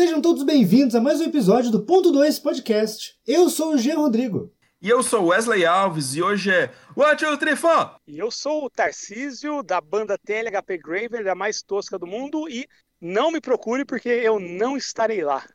[0.00, 3.18] Sejam todos bem-vindos a mais um episódio do Ponto 2 Podcast.
[3.26, 4.50] Eu sou o Jean Rodrigo.
[4.80, 7.96] E eu sou Wesley Alves e hoje é One, Two, Three, Four.
[8.06, 12.66] E eu sou o Tarcísio, da banda TLHP Graver, da mais tosca do mundo, e
[12.98, 15.46] não me procure porque eu não estarei lá.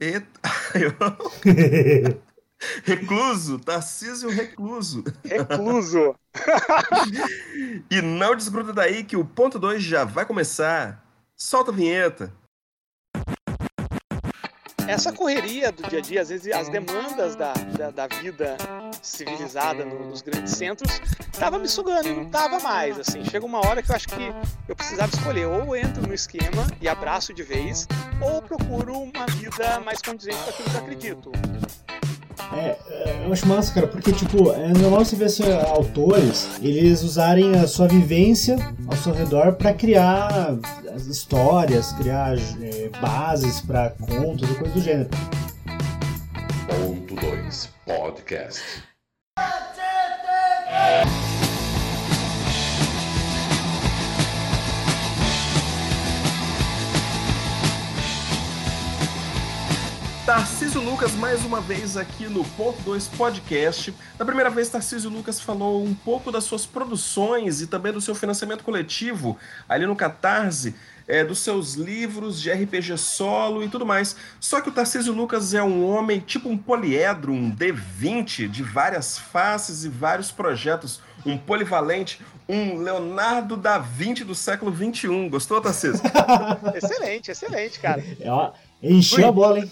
[0.00, 0.26] Eita,
[0.74, 2.20] eu...
[2.82, 5.04] Recluso, Tarcísio Recluso.
[5.24, 6.16] Recluso.
[7.88, 11.06] e não desgruda daí que o ponto 2 já vai começar.
[11.36, 12.41] Solta a vinheta.
[14.88, 18.56] Essa correria do dia a dia, às vezes as demandas da, da, da vida
[19.00, 21.00] civilizada no, nos grandes centros,
[21.38, 22.98] tava me sugando e não tava mais.
[22.98, 24.32] Assim, chega uma hora que eu acho que
[24.68, 27.86] eu precisava escolher ou entro no esquema e abraço de vez,
[28.20, 31.32] ou procuro uma vida mais condizente com aquilo que eu acredito.
[32.54, 37.02] É, é, eu acho massa, cara, porque, tipo, é normal você ver assim, autores, eles
[37.02, 40.56] usarem a sua vivência ao seu redor para criar
[41.08, 45.10] histórias, criar é, bases para contos e coisas do gênero.
[46.68, 48.82] Ponto 2 Podcast.
[60.32, 63.94] Tarcísio Lucas mais uma vez aqui no Ponto 2 Podcast.
[64.18, 68.14] Na primeira vez, Tarcísio Lucas falou um pouco das suas produções e também do seu
[68.14, 69.36] financiamento coletivo
[69.68, 70.74] ali no Catarse,
[71.06, 74.16] é, dos seus livros de RPG solo e tudo mais.
[74.40, 79.18] Só que o Tarcísio Lucas é um homem tipo um poliedro, um D20 de várias
[79.18, 85.28] faces e vários projetos, um polivalente, um Leonardo da Vinci do século XXI.
[85.28, 86.00] Gostou, Tarcísio?
[86.74, 88.02] excelente, excelente, cara.
[88.18, 89.70] É, encheu a bola, hein?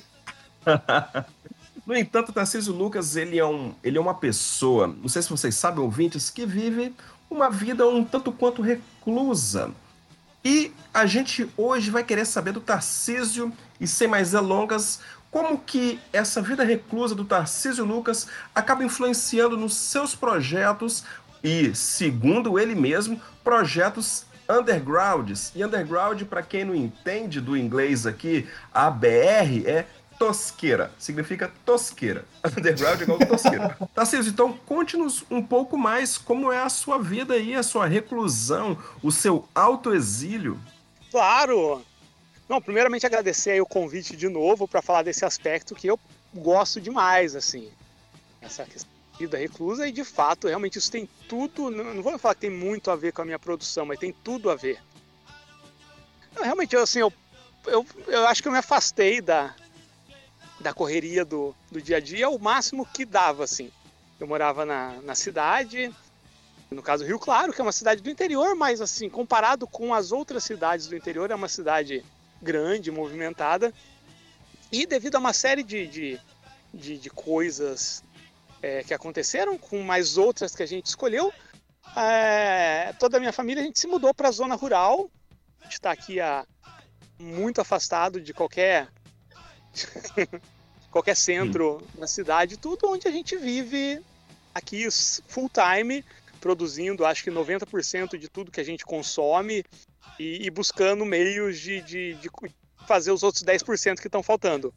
[1.86, 5.54] no entanto, Tarcísio Lucas, ele é, um, ele é uma pessoa, não sei se vocês
[5.54, 6.94] sabem, ouvintes, que vive
[7.30, 9.70] uma vida um tanto quanto reclusa.
[10.44, 15.00] E a gente hoje vai querer saber do Tarcísio, e sem mais delongas,
[15.30, 21.04] como que essa vida reclusa do Tarcísio Lucas acaba influenciando nos seus projetos
[21.42, 25.52] e, segundo ele mesmo, projetos undergrounds.
[25.54, 29.86] E underground, para quem não entende do inglês aqui, ABR é
[30.20, 30.92] tosqueira.
[30.98, 32.26] Significa tosqueira.
[32.44, 33.78] Underground é igual tosqueira.
[33.94, 38.76] Tarcísio, então conte-nos um pouco mais como é a sua vida aí, a sua reclusão,
[39.02, 40.60] o seu autoexílio.
[41.10, 41.82] Claro!
[42.46, 45.98] Não, primeiramente agradecer aí o convite de novo para falar desse aspecto que eu
[46.34, 47.70] gosto demais, assim.
[48.42, 52.34] Essa questão da vida reclusa e de fato, realmente isso tem tudo, não vou falar
[52.34, 54.82] que tem muito a ver com a minha produção, mas tem tudo a ver.
[56.42, 57.12] realmente, assim, eu,
[57.66, 59.54] eu, eu acho que eu me afastei da,
[60.60, 63.70] da correria do, do dia a dia, o máximo que dava, assim.
[64.18, 65.92] Eu morava na, na cidade,
[66.70, 70.12] no caso Rio Claro, que é uma cidade do interior, mas assim, comparado com as
[70.12, 72.04] outras cidades do interior, é uma cidade
[72.40, 73.72] grande, movimentada.
[74.70, 76.20] E devido a uma série de, de,
[76.72, 78.04] de, de coisas
[78.62, 81.32] é, que aconteceram, com mais outras que a gente escolheu,
[81.96, 85.10] é, toda a minha família a gente se mudou para a zona rural.
[85.60, 86.46] A gente está aqui a,
[87.18, 88.88] muito afastado de qualquer
[90.90, 91.86] qualquer centro hum.
[91.98, 94.00] na cidade, tudo onde a gente vive
[94.54, 94.88] aqui
[95.28, 96.04] full time,
[96.40, 99.64] produzindo acho que 90% de tudo que a gente consome
[100.18, 102.30] e, e buscando meios de, de, de,
[102.86, 104.74] fazer os outros 10% que estão faltando.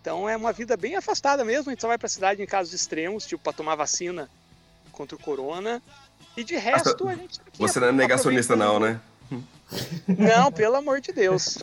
[0.00, 2.46] Então é uma vida bem afastada mesmo, a gente só vai para a cidade em
[2.46, 4.30] casos extremos, tipo para tomar vacina
[4.92, 5.82] contra o corona.
[6.36, 7.40] E de resto a gente.
[7.58, 9.00] Você não é negacionista, não, né?
[10.06, 11.58] Não, pelo amor de Deus.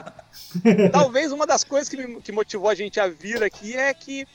[0.92, 4.26] Talvez uma das coisas que, me, que motivou a gente a vir aqui é que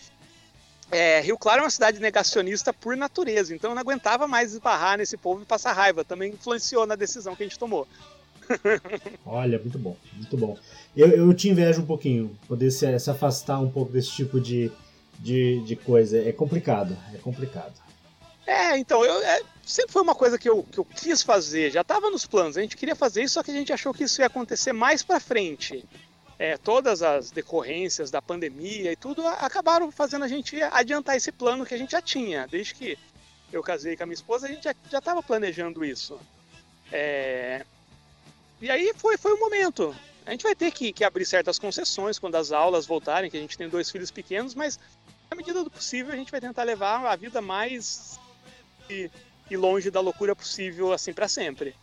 [0.92, 4.98] é, Rio Claro é uma cidade negacionista por natureza, então eu não aguentava mais esbarrar
[4.98, 6.04] nesse povo e passar raiva.
[6.04, 7.88] Também influenciou na decisão que a gente tomou.
[9.26, 10.58] Olha, muito bom, muito bom.
[10.96, 14.70] Eu, eu te invejo um pouquinho, poder se, se afastar um pouco desse tipo de,
[15.18, 16.18] de, de coisa.
[16.18, 17.74] É complicado, é complicado.
[18.46, 21.82] É, então, eu, é, sempre foi uma coisa que eu, que eu quis fazer, já
[21.82, 24.22] estava nos planos, a gente queria fazer isso, só que a gente achou que isso
[24.22, 25.86] ia acontecer mais para frente.
[26.40, 31.66] É, todas as decorrências da pandemia e tudo acabaram fazendo a gente adiantar esse plano
[31.68, 32.48] que a gente já tinha.
[32.48, 32.98] Desde que
[33.54, 36.20] eu casei com a minha esposa, a gente já estava planejando isso.
[36.92, 37.64] É...
[38.60, 39.96] E aí foi, foi o momento.
[40.26, 43.40] A gente vai ter que, que abrir certas concessões quando as aulas voltarem, que a
[43.40, 44.80] gente tem dois filhos pequenos, mas
[45.30, 48.20] na medida do possível a gente vai tentar levar a vida mais
[48.90, 51.76] e longe da loucura possível, assim, para sempre.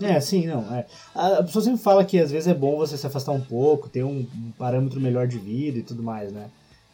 [0.00, 0.62] É, sim, não.
[0.74, 0.86] É.
[1.14, 4.04] A pessoa sempre fala que às vezes é bom você se afastar um pouco, ter
[4.04, 6.48] um, um parâmetro melhor de vida e tudo mais, né?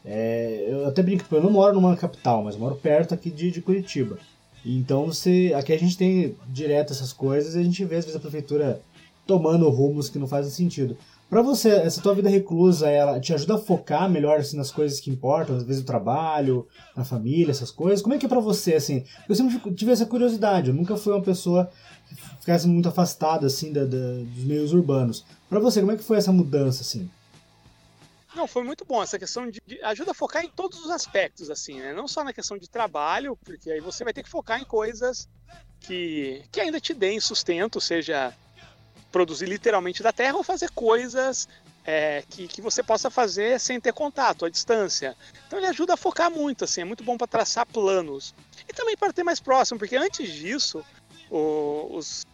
[0.04, 3.62] É, eu até brinco, eu não moro numa capital, mas moro perto aqui de, de
[3.62, 4.18] Curitiba.
[4.64, 5.52] Então você.
[5.56, 8.80] Aqui a gente tem direto essas coisas e a gente vê às vezes a prefeitura
[9.26, 10.96] tomando rumos que não fazem sentido.
[11.28, 15.00] Pra você, essa tua vida reclusa, ela te ajuda a focar melhor assim, nas coisas
[15.00, 18.02] que importam, às vezes no trabalho, na família, essas coisas?
[18.02, 19.04] Como é que é pra você, assim?
[19.28, 21.70] Eu sempre tive essa curiosidade, eu nunca fui uma pessoa
[22.08, 25.24] que ficasse muito afastada, assim, da, da, dos meios urbanos.
[25.48, 27.10] Pra você, como é que foi essa mudança, assim?
[28.34, 31.50] Não, foi muito bom essa questão de, de, ajuda a focar em todos os aspectos,
[31.50, 31.92] assim, né?
[31.94, 35.28] Não só na questão de trabalho, porque aí você vai ter que focar em coisas
[35.80, 38.34] que, que ainda te deem sustento, seja
[39.14, 41.48] produzir literalmente da terra ou fazer coisas
[41.86, 45.16] é, que, que você possa fazer sem ter contato, à distância.
[45.46, 48.34] Então ele ajuda a focar muito, assim, é muito bom para traçar planos.
[48.68, 50.84] E também para ter mais próximo, porque antes disso,
[51.30, 52.26] os,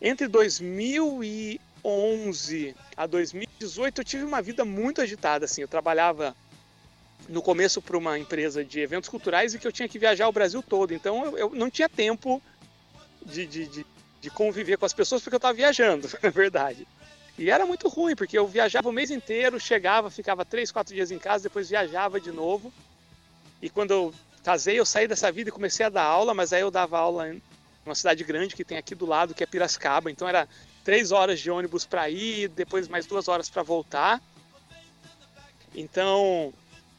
[0.00, 6.36] entre 2011 a 2018 eu tive uma vida muito agitada, assim, eu trabalhava
[7.28, 10.32] no começo para uma empresa de eventos culturais e que eu tinha que viajar o
[10.32, 12.40] Brasil todo, então eu, eu não tinha tempo
[13.26, 13.84] de, de, de
[14.24, 16.88] de conviver com as pessoas porque eu estava viajando, é verdade.
[17.36, 21.10] E era muito ruim, porque eu viajava o mês inteiro, chegava, ficava três, quatro dias
[21.10, 22.72] em casa, depois viajava de novo.
[23.60, 26.62] E quando eu casei, eu saí dessa vida e comecei a dar aula, mas aí
[26.62, 27.42] eu dava aula em
[27.84, 30.10] uma cidade grande que tem aqui do lado, que é Piracicaba.
[30.10, 30.48] Então era
[30.82, 34.22] três horas de ônibus para ir, depois mais duas horas para voltar.
[35.74, 36.54] Então,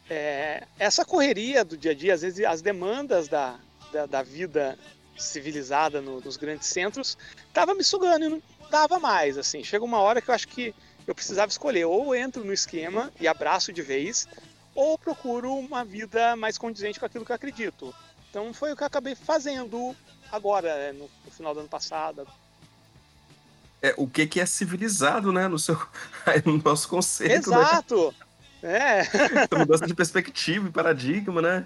[0.08, 3.58] é, essa correria do dia a dia, às vezes as demandas da,
[3.92, 4.78] da, da vida
[5.18, 7.18] civilizada no, nos grandes centros,
[7.54, 9.64] tava me sugando e não dava mais, assim.
[9.64, 10.74] Chega uma hora que eu acho que
[11.08, 14.28] eu precisava escolher, ou entro no esquema e abraço de vez,
[14.74, 17.94] ou procuro uma vida mais condizente com aquilo que eu acredito.
[18.30, 19.96] Então foi o que eu acabei fazendo
[20.32, 22.28] agora, né, no, no final do ano passado.
[23.82, 25.48] É, o que, que é civilizado, né?
[25.48, 25.80] No, seu,
[26.44, 27.50] no nosso conceito.
[27.52, 27.58] Né?
[27.58, 28.16] Exato!
[28.62, 29.02] Né?
[29.02, 29.08] É.
[29.56, 31.66] mudança de perspectiva e paradigma, né?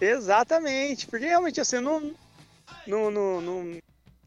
[0.00, 2.14] Exatamente, porque realmente assim, não,
[2.86, 3.78] não, não, não,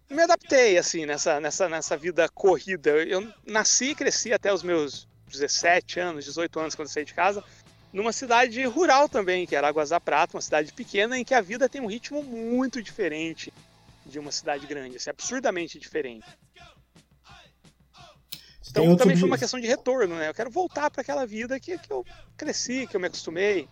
[0.09, 2.91] me adaptei assim nessa, nessa, nessa vida corrida.
[2.91, 7.43] Eu nasci e cresci até os meus 17 anos, 18 anos quando saí de casa,
[7.93, 11.41] numa cidade rural também, que era Águas da Prata, uma cidade pequena em que a
[11.41, 13.53] vida tem um ritmo muito diferente
[14.05, 16.25] de uma cidade grande, assim, absurdamente diferente.
[18.69, 20.29] Então também foi uma questão de retorno, né?
[20.29, 22.05] Eu quero voltar para aquela vida que, que eu
[22.37, 23.67] cresci, que eu me acostumei.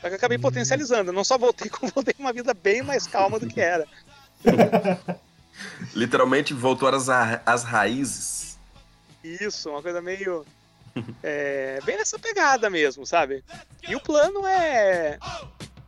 [0.00, 1.10] Só que eu acabei potencializando.
[1.10, 3.86] Eu não só voltei, como voltei uma vida bem mais calma do que era.
[5.94, 8.58] Literalmente voltou às, às raízes.
[9.22, 10.46] Isso, uma coisa meio.
[11.22, 13.44] É, bem nessa pegada mesmo, sabe?
[13.88, 15.18] E o plano é.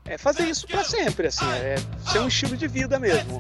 [0.05, 1.49] É fazer isso para sempre, assim.
[1.53, 1.77] É
[2.11, 3.39] ser um estilo de vida mesmo.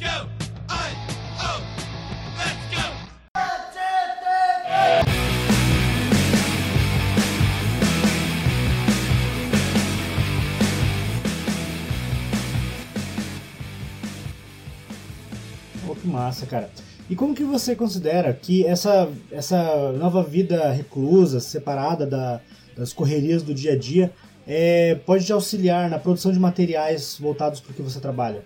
[16.11, 16.71] Massa, cara.
[17.09, 22.41] E como que você considera que essa, essa nova vida reclusa, separada da,
[22.77, 24.13] das correrias do dia a dia,
[24.47, 28.45] é, pode te auxiliar na produção de materiais voltados para o que você trabalha?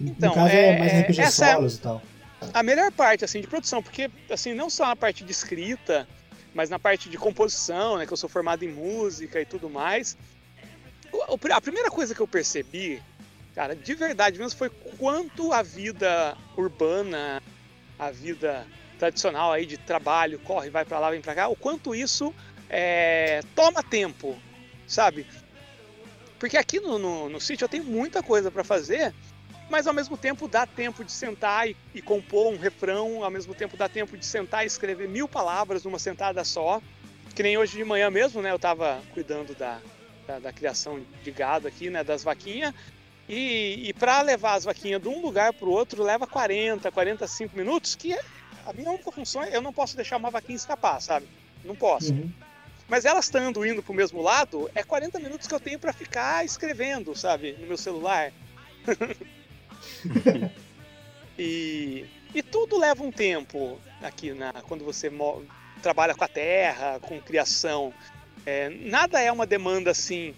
[0.00, 2.02] Então, no caso é, é mais RPG é solos e tal.
[2.52, 6.06] A melhor parte assim de produção, porque assim não só na parte de escrita,
[6.54, 10.16] mas na parte de composição, né, que eu sou formado em música e tudo mais.
[11.52, 13.00] A primeira coisa que eu percebi
[13.54, 14.68] Cara, de verdade mesmo foi
[14.98, 17.40] quanto a vida urbana,
[17.98, 18.66] a vida
[18.98, 22.34] tradicional aí de trabalho, corre, vai para lá, vem para cá, o quanto isso
[22.68, 24.36] é, toma tempo,
[24.86, 25.26] sabe?
[26.38, 29.14] Porque aqui no, no, no sítio eu tenho muita coisa para fazer,
[29.70, 33.54] mas ao mesmo tempo dá tempo de sentar e, e, compor um refrão, ao mesmo
[33.54, 36.82] tempo dá tempo de sentar e escrever mil palavras numa sentada só.
[37.34, 38.52] Que nem hoje de manhã mesmo, né?
[38.52, 39.80] Eu tava cuidando da,
[40.26, 42.04] da, da criação de gado aqui, né?
[42.04, 42.74] Das vaquinhas.
[43.28, 47.56] E, e para levar as vaquinhas de um lugar para o outro leva 40, 45
[47.56, 48.18] minutos, que
[48.66, 51.26] a minha única função é eu não posso deixar uma vaquinha escapar, sabe?
[51.64, 52.12] Não posso.
[52.12, 52.30] Uhum.
[52.86, 55.92] Mas elas estando indo para o mesmo lado, é 40 minutos que eu tenho para
[55.92, 57.56] ficar escrevendo, sabe?
[57.58, 58.30] No meu celular.
[61.38, 62.04] e,
[62.34, 65.10] e tudo leva um tempo aqui na, quando você
[65.82, 67.92] trabalha com a terra, com criação.
[68.44, 70.34] É, nada é uma demanda assim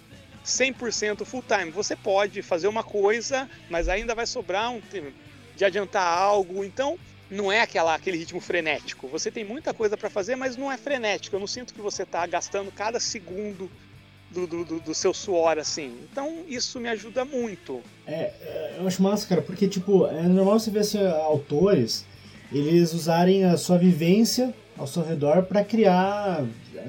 [0.46, 1.70] 100% full time.
[1.70, 5.12] Você pode fazer uma coisa, mas ainda vai sobrar um tempo
[5.56, 6.64] de adiantar algo.
[6.64, 6.98] Então,
[7.30, 9.08] não é aquela, aquele ritmo frenético.
[9.08, 11.34] Você tem muita coisa para fazer, mas não é frenético.
[11.36, 13.70] Eu não sinto que você está gastando cada segundo
[14.30, 15.96] do, do, do, seu suor, assim.
[16.10, 17.82] Então, isso me ajuda muito.
[18.06, 22.04] É, é, eu acho massa, cara, porque, tipo, é normal você ver assim, autores,
[22.52, 26.44] eles usarem a sua vivência ao seu redor para criar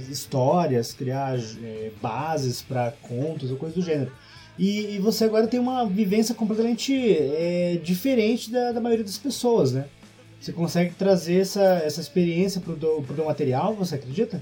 [0.10, 4.12] histórias, criar é, bases para contos ou coisa do gênero.
[4.58, 9.72] E, e, você agora tem uma vivência completamente é, diferente da, da, maioria das pessoas,
[9.72, 9.86] né?
[10.39, 14.42] você consegue trazer essa, essa experiência pro teu, pro teu material, você acredita?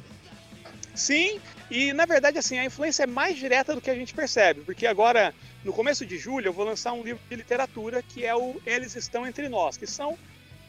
[0.93, 4.61] Sim, e na verdade, assim, a influência é mais direta do que a gente percebe,
[4.61, 5.33] porque agora,
[5.63, 8.95] no começo de julho, eu vou lançar um livro de literatura que é o Eles
[8.95, 10.17] Estão Entre Nós, que são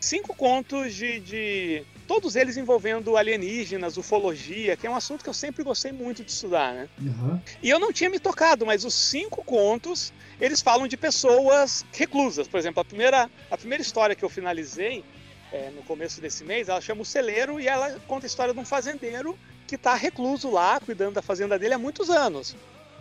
[0.00, 1.84] cinco contos de, de.
[2.06, 6.30] todos eles envolvendo alienígenas, ufologia, que é um assunto que eu sempre gostei muito de
[6.30, 6.88] estudar, né?
[7.00, 7.40] Uhum.
[7.62, 12.46] E eu não tinha me tocado, mas os cinco contos, eles falam de pessoas reclusas.
[12.46, 15.04] Por exemplo, a primeira, a primeira história que eu finalizei
[15.52, 18.60] é, no começo desse mês, ela chama O Celeiro e ela conta a história de
[18.60, 22.56] um fazendeiro que está recluso lá, cuidando da fazenda dele há muitos anos.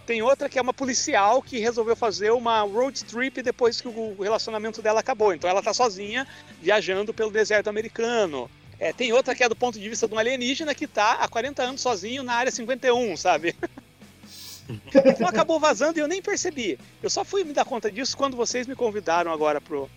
[0.06, 4.16] Tem outra que é uma policial que resolveu fazer uma road trip depois que o
[4.22, 5.34] relacionamento dela acabou.
[5.34, 6.28] Então ela está sozinha
[6.62, 8.50] viajando pelo deserto americano.
[8.80, 11.28] É, tem outra que é do ponto de vista de um alienígena que está há
[11.28, 13.56] 40 anos sozinho na área 51, sabe?
[14.94, 16.78] então acabou vazando e eu nem percebi.
[17.02, 19.90] Eu só fui me dar conta disso quando vocês me convidaram agora pro,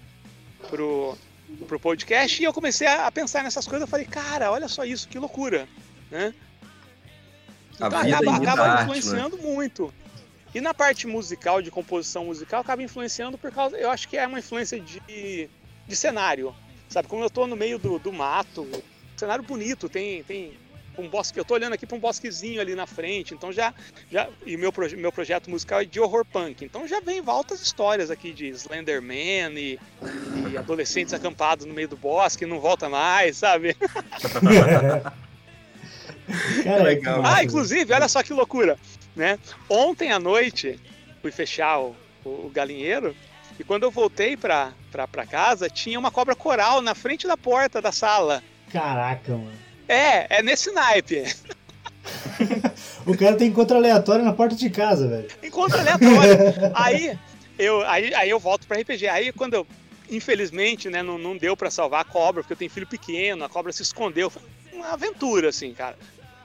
[0.71, 1.19] pro,
[1.67, 3.83] pro podcast e eu comecei a, pensar nessas coisas.
[3.83, 5.69] Eu falei, cara, olha só isso, que loucura,
[6.11, 6.33] né?
[7.79, 9.43] Então acaba, acaba influenciando né?
[9.43, 9.95] muito.
[10.55, 13.77] E na parte musical, de composição musical, acaba influenciando por causa.
[13.77, 15.49] Eu acho que é uma influência de,
[15.87, 16.55] de cenário.
[16.89, 18.67] Sabe, como eu tô no meio do, do mato,
[19.15, 20.55] cenário bonito, tem, tem
[20.97, 21.39] um bosque.
[21.39, 23.75] Eu tô olhando aqui para um bosquezinho ali na frente, então já.
[24.11, 26.65] já e meu, proje, meu projeto musical é de horror punk.
[26.65, 29.79] Então já vem altas histórias aqui de Slenderman e,
[30.51, 33.77] e adolescentes acampados no meio do bosque, não volta mais, sabe?
[36.65, 37.23] Cara, legal.
[37.25, 38.79] Ah, inclusive, olha só que loucura,
[39.17, 39.39] né?
[39.69, 40.79] Ontem à noite
[41.23, 43.15] fui fechar o, o galinheiro
[43.59, 47.37] e quando eu voltei pra, pra, pra casa, tinha uma cobra coral na frente da
[47.37, 48.43] porta da sala.
[48.73, 49.53] Caraca, mano.
[49.89, 51.25] É, é nesse naipe.
[53.05, 55.29] o cara tem encontro aleatório na porta de casa, velho.
[55.43, 56.39] Encontro aleatório.
[56.75, 57.19] aí,
[57.59, 59.09] eu, aí, aí eu volto pra RPG.
[59.09, 59.67] Aí quando eu,
[60.09, 63.49] infelizmente, né, não, não deu para salvar a cobra, porque eu tenho filho pequeno, a
[63.49, 64.31] cobra se escondeu.
[64.31, 64.43] Foi
[64.73, 65.97] uma aventura, assim, cara.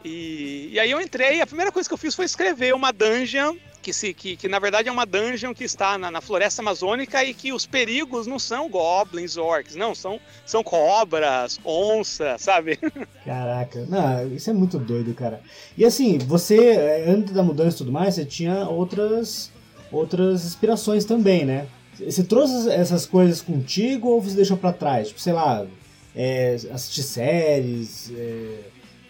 [0.04, 3.56] E, e aí eu entrei, a primeira coisa que eu fiz foi escrever uma dungeon
[3.84, 7.22] que, se, que, que, na verdade é uma dungeon que está na, na, floresta amazônica
[7.24, 12.80] e que os perigos não são goblins, orcs, não, são, são cobras, onças, sabe?
[13.26, 15.42] Caraca, não, isso é muito doido, cara.
[15.78, 19.52] E assim, você, eh, antes da mudança e tudo mais, você tinha outras,
[19.92, 21.68] outras inspirações também, né?
[22.00, 25.10] Você trouxe essas coisas contigo ou você deixou para trás?
[25.10, 25.68] Tipo, sei lá,
[26.16, 28.60] é, assistir séries, é,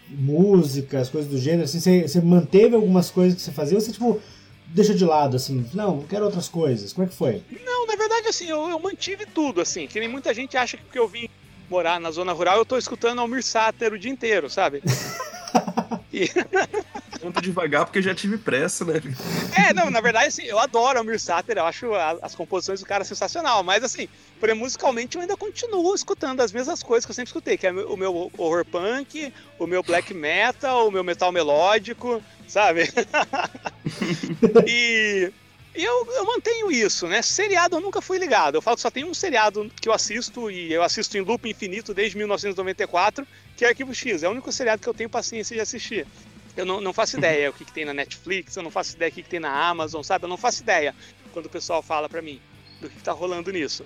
[0.10, 3.92] músicas, coisas do gênero, assim, você, você, manteve algumas coisas que você fazia ou você,
[3.92, 4.22] tipo,
[4.68, 7.42] deixa de lado, assim, não, quero outras coisas, como é que foi?
[7.66, 10.84] Não, na verdade, assim, eu, eu mantive tudo, assim, que nem muita gente acha que
[10.84, 11.30] porque eu vim
[11.70, 14.84] morar na zona rural, eu tô escutando Almir Sater o dia inteiro, sabe?
[17.22, 19.02] Conta devagar porque eu já tive pressa, né?
[19.58, 23.04] É, não, na verdade, assim, eu adoro Almir Sater, eu acho as composições do cara
[23.04, 27.30] sensacional, mas assim, porém, musicalmente eu ainda continuo escutando as mesmas coisas que eu sempre
[27.30, 32.22] escutei, que é o meu horror punk, o meu black metal, o meu metal melódico,
[32.48, 32.84] sabe?
[34.68, 35.32] e
[35.76, 37.22] e eu, eu, mantenho isso, né?
[37.22, 38.56] Seriado eu nunca fui ligado.
[38.56, 41.50] Eu falo que só tem um seriado que eu assisto, e eu assisto em loop
[41.50, 43.26] infinito desde 1994,
[43.58, 44.22] que é Arquivo X.
[44.22, 46.06] É o único seriado que eu tenho paciência de assistir.
[46.56, 49.10] Eu não, não faço ideia o que, que tem na Netflix, eu não faço ideia
[49.10, 50.26] o que, que tem na Amazon, sabe?
[50.26, 50.94] Eu não faço ideia
[51.32, 52.40] quando o pessoal fala para mim
[52.80, 53.84] do que, que tá rolando nisso.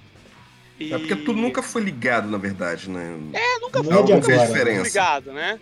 [0.77, 0.93] E...
[0.93, 3.17] É porque tu nunca foi ligado, na verdade, né?
[3.33, 5.57] É, nunca fui, nunca fui ligado, né?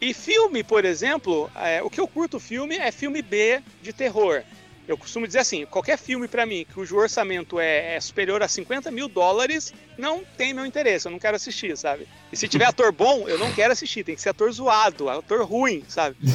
[0.00, 4.42] E filme, por exemplo, é, o que eu curto filme é filme B de terror.
[4.88, 8.90] Eu costumo dizer assim: qualquer filme para mim cujo orçamento é, é, superior a 50
[8.90, 12.08] mil dólares não tem meu interesse, eu não quero assistir, sabe?
[12.32, 15.44] E se tiver ator bom, eu não quero assistir, tem que ser ator zoado, ator
[15.44, 16.16] ruim, sabe?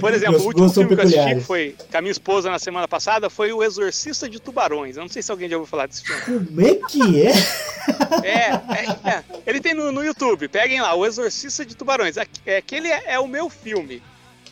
[0.00, 2.58] Por exemplo, o último filme que eu assisti, que foi com a minha esposa na
[2.58, 4.96] semana passada, foi O Exorcista de Tubarões.
[4.96, 6.46] Eu não sei se alguém já ouviu falar desse filme.
[6.46, 7.30] Como é que é?
[8.22, 9.24] É, é, é.
[9.46, 12.16] ele tem no, no, YouTube, peguem lá, O Exorcista de Tubarões.
[12.18, 14.02] Aquele é, é o meu filme.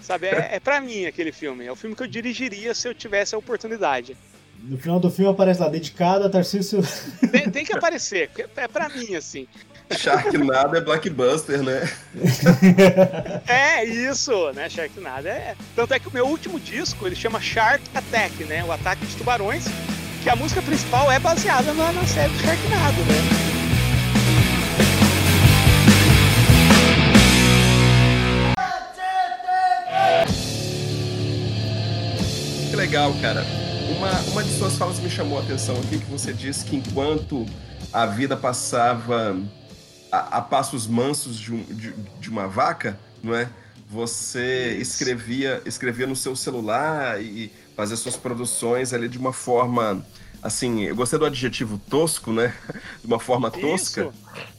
[0.05, 1.65] Sabe, é, é pra mim aquele filme.
[1.65, 4.15] É o filme que eu dirigiria se eu tivesse a oportunidade.
[4.63, 6.83] No final do filme aparece lá, dedicado a Tarcísio.
[7.33, 9.47] Tem, tem que aparecer, é pra mim, assim.
[9.91, 11.91] Sharknado é blockbuster, né?
[13.47, 14.69] é, isso, né?
[14.69, 15.55] Sharknado é.
[15.77, 18.65] Tanto é que o meu último disco ele chama Shark Attack, né?
[18.65, 19.65] O ataque de tubarões,
[20.23, 23.54] que a música principal é baseada na, na série do Sharknado, né?
[32.75, 33.45] Legal, cara.
[33.97, 37.47] Uma, uma de suas falas me chamou a atenção aqui, que você disse que enquanto
[37.93, 39.37] a vida passava
[40.11, 43.49] a, a passos mansos de, um, de, de, uma vaca, não é?
[43.89, 50.05] Você escrevia, escrevia no seu celular e fazia suas produções ali de uma forma
[50.43, 52.55] assim, eu gostei do adjetivo tosco, né?
[53.01, 54.13] De uma forma tosca, Isso.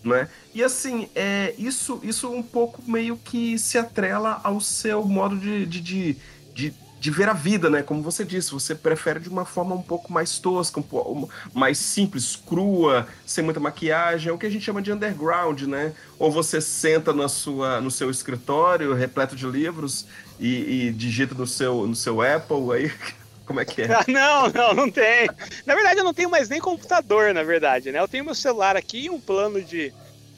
[0.04, 0.28] né?
[0.52, 5.66] E assim, é, isso, isso um pouco meio que se atrela ao seu modo de,
[5.68, 6.18] de, de,
[6.56, 6.74] de,
[7.06, 7.84] de ver a vida, né?
[7.84, 11.78] Como você disse, você prefere de uma forma um pouco mais tosca, um pouco mais
[11.78, 15.94] simples, crua, sem muita maquiagem, é o que a gente chama de underground, né?
[16.18, 20.08] Ou você senta na sua, no seu escritório repleto de livros
[20.40, 22.92] e, e digita no seu, no seu Apple aí.
[23.46, 23.94] Como é que é?
[23.94, 25.30] Ah, não, não, não tem.
[25.64, 28.00] Na verdade, eu não tenho mais nem computador, na verdade, né?
[28.00, 29.94] Eu tenho meu celular aqui, um plano de,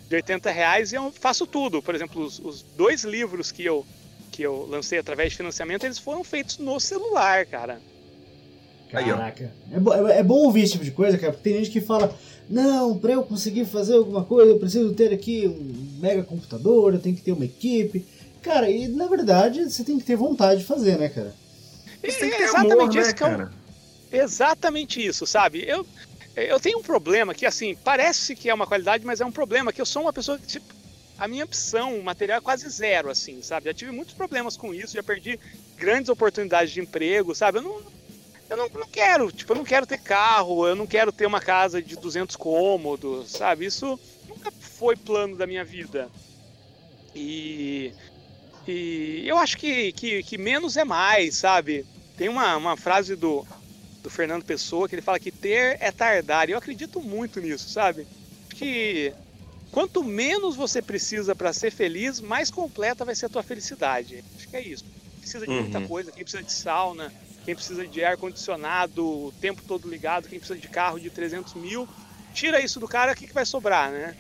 [0.10, 1.82] de 80 reais e eu faço tudo.
[1.82, 3.86] Por exemplo, os, os dois livros que eu,
[4.38, 7.82] que eu lancei através de financiamento, eles foram feitos no celular, cara.
[8.91, 9.51] Caraca.
[9.72, 11.82] É, bo- é- é bom ouvir esse tipo de coisa, cara, porque tem gente que
[11.82, 12.15] fala:
[12.48, 17.00] não, pra eu conseguir fazer alguma coisa, eu preciso ter aqui um mega computador, eu
[17.00, 18.06] tenho que ter uma equipe.
[18.44, 21.34] Cara, e na verdade você tem que ter vontade de fazer, né, cara?
[22.01, 23.51] Que É ter exatamente amor, né, isso que é o- cara?
[24.13, 25.65] Exatamente isso, sabe?
[25.67, 25.86] Eu,
[26.36, 29.74] eu tenho um problema que, assim, parece que é uma qualidade, mas é um problema
[29.74, 30.77] que eu sou uma pessoa que, tipo,
[31.18, 33.66] a minha opção material é quase zero, assim, sabe?
[33.66, 35.40] Já tive muitos problemas com isso, já perdi
[35.76, 37.58] grandes oportunidades de emprego, sabe?
[37.58, 37.82] Eu não,
[38.50, 41.42] eu não, não quero, tipo, eu não quero ter carro, eu não quero ter uma
[41.42, 43.66] casa de 200 cômodos, sabe?
[43.66, 46.10] Isso nunca foi plano da minha vida.
[47.16, 47.94] E,
[48.68, 51.86] e eu acho que, que, que menos é mais, sabe?
[52.16, 53.46] Tem uma, uma frase do,
[54.04, 56.48] do Fernando Pessoa que ele fala que ter é tardar.
[56.48, 58.08] E eu acredito muito nisso, sabe?
[58.50, 59.14] Que
[59.72, 64.24] quanto menos você precisa para ser feliz, mais completa vai ser a tua felicidade.
[64.36, 64.84] Acho que é isso.
[65.20, 65.88] Precisa de muita Uhum.
[65.88, 67.12] coisa, quem precisa de sauna,
[67.46, 71.54] quem precisa de ar condicionado o tempo todo ligado, quem precisa de carro de 300
[71.56, 71.88] mil,
[72.34, 74.16] tira isso do cara, o que, que vai sobrar, né?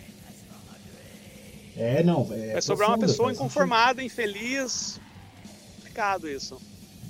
[1.77, 2.27] É, não.
[2.33, 4.99] É vai sobrar uma pessoa inconformada, infeliz.
[5.75, 6.59] Complicado isso.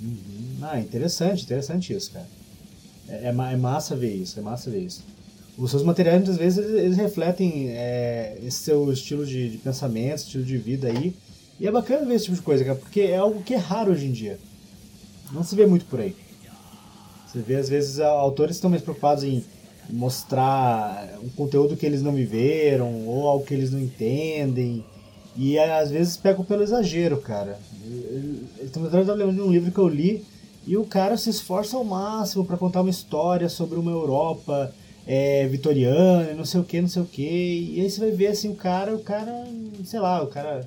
[0.00, 0.58] Uhum.
[0.62, 2.26] Ah, interessante, interessante isso, cara.
[3.08, 5.02] É, é é massa ver isso, é massa ver isso.
[5.58, 10.18] Os seus materiais, muitas vezes, eles, eles refletem é, esse seu estilo de, de pensamento,
[10.18, 11.12] estilo de vida aí.
[11.58, 13.90] E é bacana ver esse tipo de coisa, cara, porque é algo que é raro
[13.90, 14.38] hoje em dia.
[15.32, 16.14] Não se vê muito por aí.
[17.26, 19.44] Você vê, às vezes, autores estão mais preocupados em
[19.90, 24.84] mostrar um conteúdo que eles não viveram, ou algo que eles não entendem.
[25.36, 27.58] E às vezes pegam pelo exagero, cara.
[28.72, 30.24] Tava lembrando de um livro que eu li
[30.66, 34.72] e o cara se esforça ao máximo para contar uma história sobre uma Europa
[35.10, 37.22] é, vitoriana, não sei o que, não sei o que.
[37.76, 39.32] E aí você vai ver assim o cara, o cara,
[39.86, 40.66] sei lá, o cara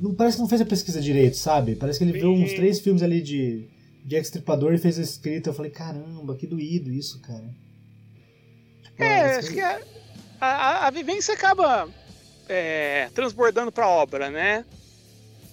[0.00, 1.74] não parece que não fez a pesquisa direito, sabe?
[1.74, 3.68] Parece que ele viu uns três filmes ali de
[4.04, 5.48] de Extripador e fez a escrita.
[5.48, 7.44] Eu falei, caramba, que doído isso, cara.
[8.82, 9.80] Tipo, É, isso acho que a,
[10.40, 11.88] a, a vivência acaba
[12.46, 14.64] é, transbordando pra obra, né?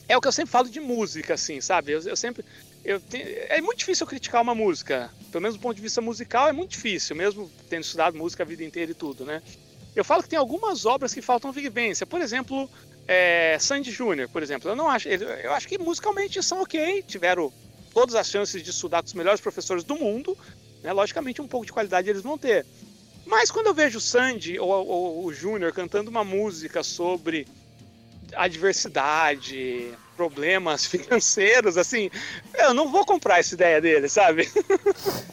[0.08, 1.94] É o que eu sempre falo de música, assim, sabe?
[1.94, 2.44] Eu, eu sempre.
[2.84, 5.10] Eu te- é muito difícil eu criticar uma música.
[5.32, 8.46] Pelo menos do ponto de vista musical, é muito difícil, mesmo tendo estudado música a
[8.46, 9.42] vida inteira e tudo, né?
[9.96, 12.06] Eu falo que tem algumas obras que faltam vivência.
[12.08, 12.70] Por exemplo,
[13.08, 14.70] é, Sandy Júnior, por exemplo.
[14.70, 15.08] Eu não acho.
[15.10, 17.52] Eu acho que musicalmente são ok, tiveram
[17.94, 20.38] todas as chances de estudar com os melhores professores do mundo.
[20.82, 20.92] Né?
[20.94, 22.66] Logicamente, um pouco de qualidade eles vão ter.
[23.26, 27.46] Mas quando eu vejo o Sandy ou, ou o Júnior cantando uma música sobre
[28.34, 32.12] adversidade, problemas financeiros, assim,
[32.54, 34.48] eu não vou comprar essa ideia dele, sabe?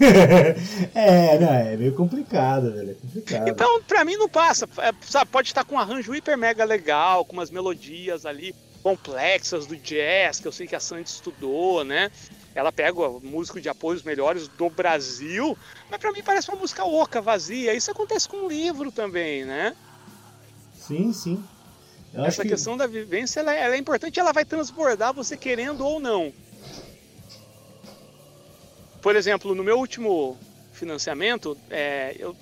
[0.95, 2.93] é, não, é meio complicado, velho.
[2.93, 3.49] É complicado.
[3.49, 4.67] Então, pra mim não passa.
[4.79, 9.67] É, sabe, pode estar com um arranjo hiper mega legal, com umas melodias ali complexas
[9.67, 12.11] do jazz, que eu sei que a Sandy estudou, né?
[12.55, 15.57] Ela pega o músico de apoio os melhores do Brasil,
[15.91, 17.75] mas pra mim parece uma música oca, vazia.
[17.75, 19.77] Isso acontece com um livro também, né?
[20.75, 21.45] Sim, sim.
[22.13, 25.37] Eu Essa que- questão da vivência ela, é- ela é importante, ela vai transbordar você
[25.37, 26.33] querendo ou não.
[29.01, 30.39] Por exemplo, no meu último
[30.73, 32.37] financiamento, é, eu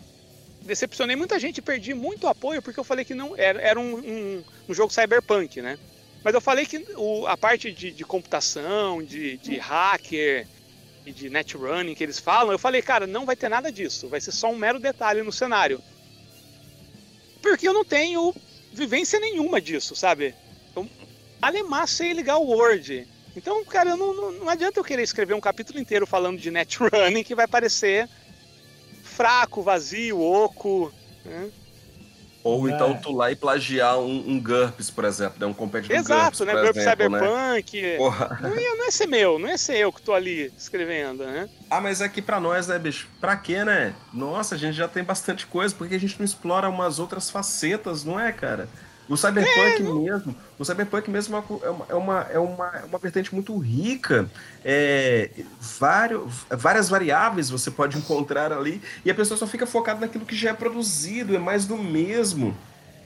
[0.62, 4.44] decepcionei muita gente, perdi muito apoio porque eu falei que não era, era um, um,
[4.68, 5.76] um jogo cyberpunk, né?
[6.24, 10.48] Mas eu falei que o- a parte de, de computação, de, de hacker
[11.04, 14.08] e de net running que eles falam, eu falei, cara, não vai ter nada disso,
[14.08, 15.80] vai ser só um mero detalhe no cenário.
[17.42, 18.34] Porque eu não tenho
[18.76, 20.34] vivência nenhuma disso, sabe?
[20.74, 20.88] Eu
[21.40, 23.08] alemar sei ligar o Word.
[23.34, 26.78] Então, cara, não, não, não adianta eu querer escrever um capítulo inteiro falando de net
[26.80, 28.08] running que vai parecer
[29.02, 30.92] fraco, vazio, oco.
[31.24, 31.50] Né?
[32.46, 32.72] Ou É.
[32.72, 35.46] então tu lá e plagiar um, um GURPS, por exemplo, né?
[35.46, 35.52] um
[35.88, 36.52] do Exato, GURPS, né?
[36.52, 37.18] Grupo exemplo, né?
[37.18, 37.96] Cyberpunk.
[37.96, 38.38] Porra.
[38.40, 41.48] Não, ia, não ia ser meu, não ia ser eu que tô ali escrevendo, né?
[41.68, 43.08] Ah, mas aqui pra nós, né, bicho?
[43.20, 43.94] Pra quê, né?
[44.12, 48.04] Nossa, a gente já tem bastante coisa, porque a gente não explora umas outras facetas,
[48.04, 48.68] não é, cara?
[49.08, 52.98] O Cyberpunk é, mesmo, o Cyberpunk mesmo é uma, é uma, é uma, é uma
[52.98, 54.28] vertente muito rica.
[54.64, 55.30] É,
[55.78, 60.34] vários, várias variáveis você pode encontrar ali e a pessoa só fica focada naquilo que
[60.34, 62.56] já é produzido, é mais do mesmo.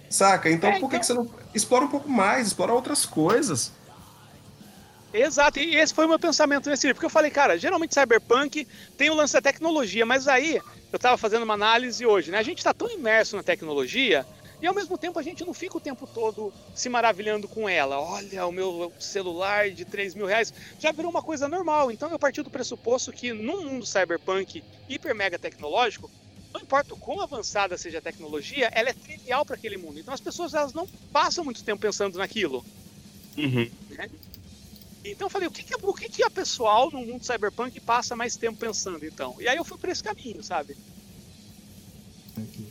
[0.08, 0.50] Saca?
[0.50, 1.00] Então é, por que, então...
[1.00, 3.72] que você não explora um pouco mais, explora outras coisas?
[5.12, 8.66] Exato, e esse foi o meu pensamento nesse livro, porque eu falei, cara, geralmente Cyberpunk
[8.96, 10.60] tem o lance da tecnologia, mas aí
[10.92, 12.38] eu estava fazendo uma análise hoje, né?
[12.38, 14.24] A gente está tão imerso na tecnologia
[14.62, 17.98] e ao mesmo tempo a gente não fica o tempo todo se maravilhando com ela.
[17.98, 21.90] Olha, o meu celular de 3 mil reais já virou uma coisa normal.
[21.90, 26.10] Então eu parti do pressuposto que num mundo cyberpunk hiper mega tecnológico,
[26.52, 29.98] não importa o quão avançada seja a tecnologia, ela é trivial para aquele mundo.
[29.98, 32.64] Então as pessoas elas não passam muito tempo pensando naquilo.
[33.38, 33.70] Uhum.
[33.90, 34.10] Né?
[35.04, 38.14] Então eu falei, o que, que, o que, que a pessoal no mundo cyberpunk passa
[38.14, 39.36] mais tempo pensando então?
[39.40, 40.76] E aí eu fui para esse caminho, sabe?
[42.36, 42.69] Aqui.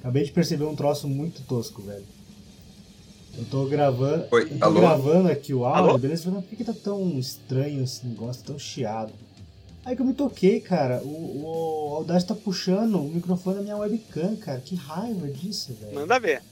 [0.00, 2.04] Acabei de perceber um troço muito tosco, velho.
[3.36, 4.24] Eu tô gravando.
[4.32, 4.80] Oi, eu tô alô?
[4.80, 5.98] gravando aqui o áudio, Alô?
[5.98, 6.30] beleza?
[6.30, 9.12] Mas por que, que tá tão estranho esse negócio, tão chiado?
[9.84, 11.00] Aí que eu me toquei, cara.
[11.02, 11.42] O,
[11.90, 14.60] o Audacity tá puxando o microfone da minha webcam, cara.
[14.60, 15.94] Que raiva disso, velho.
[15.94, 16.42] Manda ver.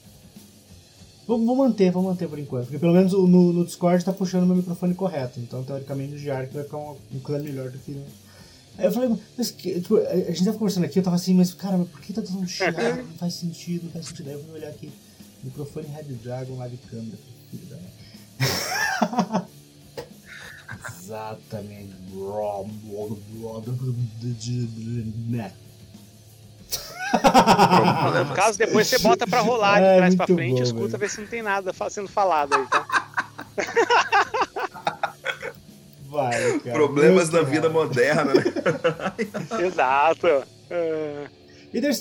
[1.26, 2.64] Vou, vou manter, vou manter por enquanto.
[2.66, 5.40] Porque pelo menos o- no, no Discord tá puxando o meu microfone correto.
[5.40, 7.92] Então, teoricamente, no Jark vai ficar uma, um clã melhor do que.
[7.92, 8.28] no-
[8.79, 11.53] Aí eu falei, mas que, tipo, a gente tava conversando aqui, eu tava assim, mas
[11.53, 12.77] cara, mas por que tá tão chiado?
[12.79, 14.29] Não faz sentido, não faz sentido.
[14.29, 14.91] Aí eu fui olhar aqui.
[15.43, 17.19] Microfone Red Dragon, live câmera.
[17.51, 19.45] filho da mãe.
[21.01, 21.93] Exatamente.
[25.29, 25.53] Né.
[28.29, 30.99] No caso, depois você bota pra rolar de É, trás pra frente, bom, escuta, velho.
[30.99, 32.87] vê se não tem nada sendo falado aí, tá?
[36.09, 36.73] Vai, cara.
[36.73, 37.73] Problemas Muito da vida raiva.
[37.85, 38.42] moderna, né?
[39.64, 40.27] Exato.
[40.71, 41.27] É,
[41.73, 42.01] E there's...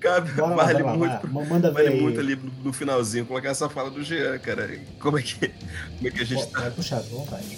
[0.00, 1.28] Cara, Bora vale bora muito.
[1.48, 4.78] Manda vale muito ali no, finalzinho colocar essa fala do Jean, cara.
[5.00, 5.48] Como é que,
[5.96, 6.60] como é que a gente Pô, tá?
[6.60, 7.56] Vai puxar, vontade.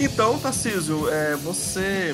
[0.00, 2.12] Então, Tarcísio, é, você.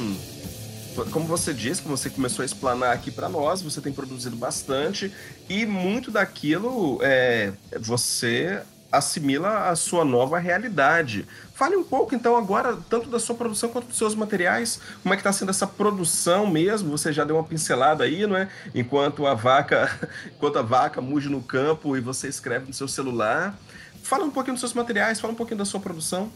[1.12, 5.12] Como você disse, como você começou a explanar aqui para nós, você tem produzido bastante
[5.48, 11.26] e muito daquilo é, você assimila a sua nova realidade.
[11.54, 15.16] Fale um pouco, então, agora, tanto da sua produção quanto dos seus materiais, como é
[15.16, 16.90] que está sendo essa produção mesmo?
[16.90, 18.48] Você já deu uma pincelada aí, não é?
[18.74, 19.90] Enquanto a vaca,
[20.34, 23.56] enquanto a vaca muge no campo e você escreve no seu celular.
[24.02, 26.32] Fala um pouquinho dos seus materiais, fala um pouquinho da sua produção.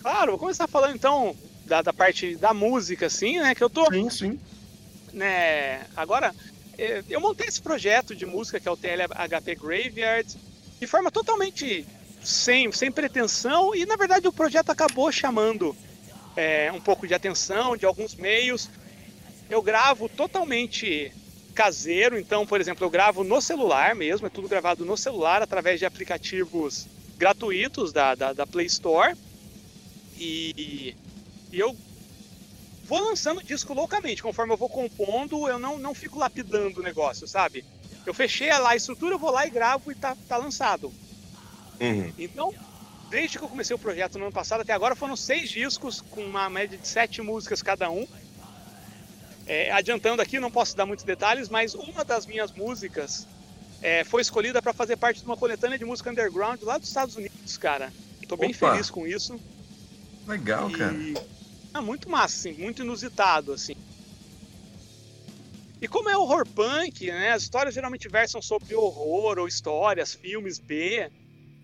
[0.00, 3.54] Claro, vou começar falando então da, da parte da música, assim, né?
[3.54, 4.40] Que eu tô, Sim, sim.
[5.12, 5.86] né?
[5.96, 6.34] Agora,
[6.78, 10.36] eh, eu montei esse projeto de música que é o TLHP Graveyard
[10.80, 11.86] de forma totalmente
[12.22, 15.76] sem, sem pretensão e na verdade o projeto acabou chamando
[16.36, 18.68] eh, um pouco de atenção de alguns meios.
[19.48, 21.12] Eu gravo totalmente
[21.54, 25.78] caseiro, então, por exemplo, eu gravo no celular mesmo, é tudo gravado no celular através
[25.78, 29.14] de aplicativos gratuitos da, da, da Play Store.
[30.18, 30.94] E,
[31.52, 31.76] e eu
[32.84, 34.22] vou lançando disco loucamente.
[34.22, 37.64] Conforme eu vou compondo, eu não, não fico lapidando o negócio, sabe?
[38.04, 40.92] Eu fechei lá a estrutura, eu vou lá e gravo e tá, tá lançado.
[41.80, 42.12] Uhum.
[42.18, 42.52] Então,
[43.10, 46.24] desde que eu comecei o projeto no ano passado até agora, foram seis discos com
[46.24, 48.06] uma média de sete músicas cada um.
[49.46, 53.26] É, adiantando aqui, não posso dar muitos detalhes, mas uma das minhas músicas
[53.82, 57.16] é, foi escolhida para fazer parte de uma coletânea de música underground lá dos Estados
[57.16, 57.92] Unidos, cara.
[58.28, 58.70] Tô bem Opa.
[58.70, 59.38] feliz com isso.
[60.26, 60.96] Legal, cara.
[61.74, 63.72] É muito massa, assim, muito inusitado, assim.
[65.80, 67.30] E como é horror punk, né?
[67.30, 71.10] As histórias geralmente versam sobre horror ou histórias, filmes B.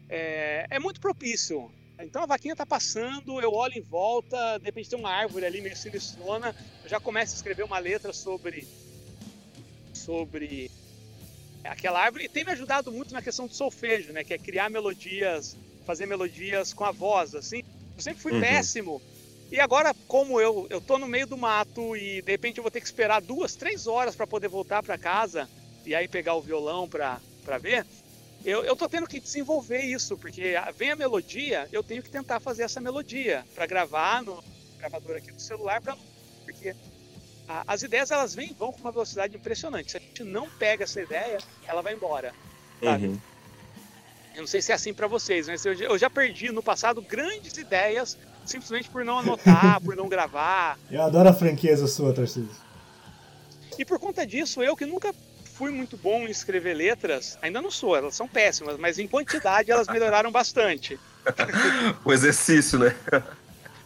[0.08, 1.70] É, é muito propício.
[2.00, 5.60] Então a vaquinha tá passando, eu olho em volta, de repente tem uma árvore ali
[5.60, 8.66] meio sinistrona, eu já começo a escrever uma letra sobre
[9.92, 10.70] sobre
[11.64, 14.70] aquela árvore e tem me ajudado muito na questão do solfejo, né, que é criar
[14.70, 17.60] melodias, fazer melodias com a voz, assim.
[17.96, 18.40] Eu sempre fui Uhum.
[18.40, 19.02] péssimo.
[19.50, 22.70] E agora, como eu, eu tô no meio do mato e de repente eu vou
[22.70, 25.48] ter que esperar duas, três horas para poder voltar para casa
[25.86, 27.20] e aí pegar o violão para
[27.58, 27.86] ver,
[28.44, 32.40] eu, eu tô tendo que desenvolver isso, porque vem a melodia, eu tenho que tentar
[32.40, 34.42] fazer essa melodia para gravar no
[34.76, 35.96] gravador aqui do celular, pra,
[36.44, 36.74] porque
[37.48, 39.92] a- as ideias elas vêm e vão com uma velocidade impressionante.
[39.92, 42.34] Se a gente não pega essa ideia, ela vai embora.
[42.82, 43.06] sabe?
[43.06, 43.20] Uhum.
[44.34, 47.56] Eu não sei se é assim para vocês, mas eu já perdi no passado grandes
[47.56, 48.16] ideias
[48.50, 50.78] simplesmente por não anotar, por não gravar.
[50.90, 52.68] Eu adoro a franqueza sua, Tarcísio.
[53.78, 55.14] E por conta disso, eu que nunca
[55.54, 59.70] fui muito bom em escrever letras, ainda não sou, elas são péssimas, mas em quantidade
[59.70, 60.98] elas melhoraram bastante.
[62.04, 62.94] O exercício, né?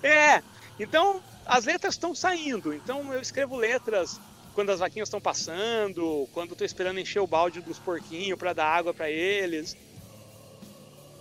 [0.05, 0.43] É,
[0.81, 4.21] então as letras estão saindo, então eu escrevo letras
[4.53, 8.67] quando as vaquinhas estão passando, quando estou esperando encher o balde dos porquinhos para dar
[8.67, 9.77] água para eles.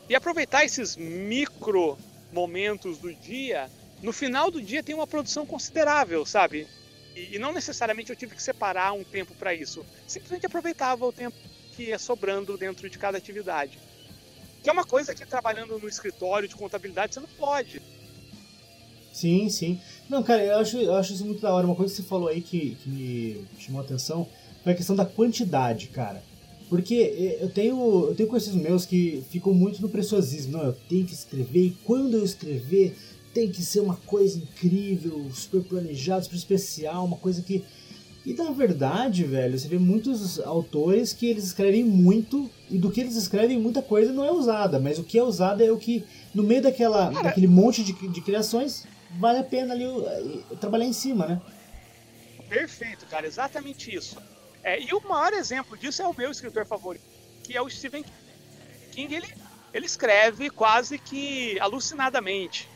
[0.10, 1.98] E aproveitar esses micro
[2.32, 3.70] momentos do dia,
[4.02, 6.68] no final do dia tem uma produção considerável, sabe?
[7.16, 9.86] E, e não necessariamente eu tive que separar um tempo para isso.
[10.08, 11.36] Simplesmente aproveitava o tempo
[11.76, 13.80] que ia sobrando dentro de cada atividade.
[14.64, 17.82] Que é uma coisa que trabalhando no escritório de contabilidade você não pode.
[19.12, 19.82] Sim, sim.
[20.10, 21.66] Não, cara, eu acho, eu acho isso muito da hora.
[21.66, 24.28] Uma coisa que você falou aí que, que me chamou a atenção
[24.64, 26.24] foi a questão da quantidade, cara.
[26.72, 30.54] Porque eu tenho, eu tenho conhecidos meus que ficam muito no preciosismo.
[30.54, 32.96] Não, eu tenho que escrever e quando eu escrever
[33.34, 37.66] tem que ser uma coisa incrível, super planejada, super especial, uma coisa que.
[38.26, 43.02] E na verdade, velho, você vê muitos autores que eles escrevem muito e do que
[43.02, 46.06] eles escrevem muita coisa não é usada, mas o que é usado é o que,
[46.34, 48.86] no meio daquela, daquele monte de, de criações,
[49.20, 51.42] vale a pena ali uh, trabalhar em cima, né?
[52.48, 54.16] Perfeito, cara, exatamente isso.
[54.64, 57.04] É, e o maior exemplo disso é o meu escritor favorito,
[57.44, 58.06] que é o Stephen
[58.92, 59.16] King.
[59.16, 59.28] Ele,
[59.74, 62.70] ele escreve quase que alucinadamente.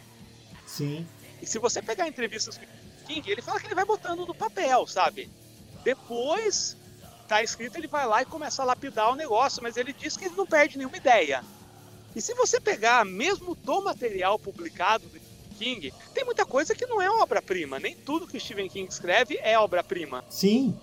[0.65, 1.07] Sim.
[1.41, 2.65] E se você pegar entrevistas com
[3.05, 5.29] King, ele fala que ele vai botando no papel, sabe?
[5.83, 6.75] Depois
[7.27, 10.25] tá escrito, ele vai lá e começa a lapidar o negócio, mas ele diz que
[10.25, 11.43] ele não perde nenhuma ideia.
[12.15, 15.19] E se você pegar mesmo do material publicado do
[15.57, 17.79] King, tem muita coisa que não é obra-prima.
[17.79, 20.23] Nem tudo que o Stephen King escreve é obra-prima.
[20.29, 20.77] Sim.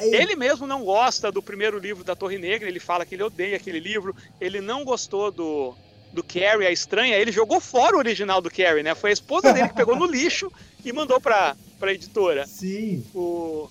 [0.00, 3.56] Ele mesmo não gosta do primeiro livro da Torre Negra, ele fala que ele odeia
[3.56, 5.74] aquele livro, ele não gostou do,
[6.12, 8.94] do Carrie, a estranha, ele jogou fora o original do Carrie, né?
[8.94, 10.50] Foi a esposa dele que pegou no lixo
[10.84, 12.46] e mandou pra, pra editora.
[12.46, 13.04] Sim.
[13.14, 13.68] O...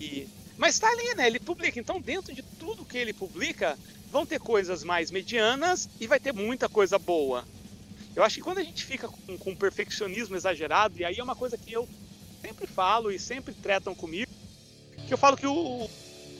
[0.00, 0.26] E...
[0.56, 1.26] Mas tá ali, né?
[1.26, 1.78] Ele publica.
[1.78, 3.78] Então, dentro de tudo que ele publica,
[4.10, 7.44] vão ter coisas mais medianas e vai ter muita coisa boa.
[8.14, 11.36] Eu acho que quando a gente fica com, com perfeccionismo exagerado, e aí é uma
[11.36, 11.86] coisa que eu
[12.40, 14.30] sempre falo e sempre tretam comigo,
[15.06, 15.88] que eu falo que o,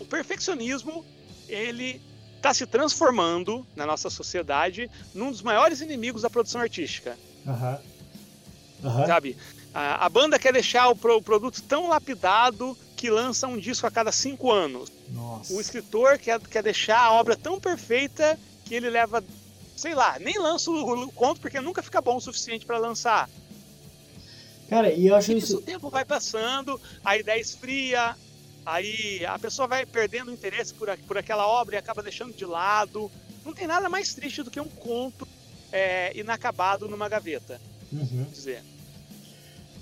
[0.01, 1.05] o perfeccionismo
[1.49, 2.01] ele
[2.37, 7.17] está se transformando na nossa sociedade num dos maiores inimigos da produção artística.
[7.45, 7.79] Uhum.
[8.85, 9.07] Uhum.
[9.07, 9.37] Sabe?
[9.75, 13.87] A, a, banda quer deixar o, pro, o, produto tão lapidado que lança um disco
[13.87, 14.91] a cada cinco anos.
[15.11, 15.53] Nossa.
[15.53, 19.23] O escritor quer, quer deixar a obra tão perfeita que ele leva,
[19.77, 23.29] sei lá, nem lança o, o conto porque nunca fica bom o suficiente para lançar.
[24.69, 25.59] Cara, e eu acho e isso.
[25.59, 28.17] O tempo vai passando, a ideia esfria,
[28.67, 33.11] aí a pessoa vai perdendo interesse por, por aquela obra e acaba deixando de lado.
[33.45, 35.27] Não tem nada mais triste do que um conto
[35.73, 37.61] é, inacabado numa gaveta.
[37.93, 38.27] Uhum.
[38.33, 38.63] Dizer.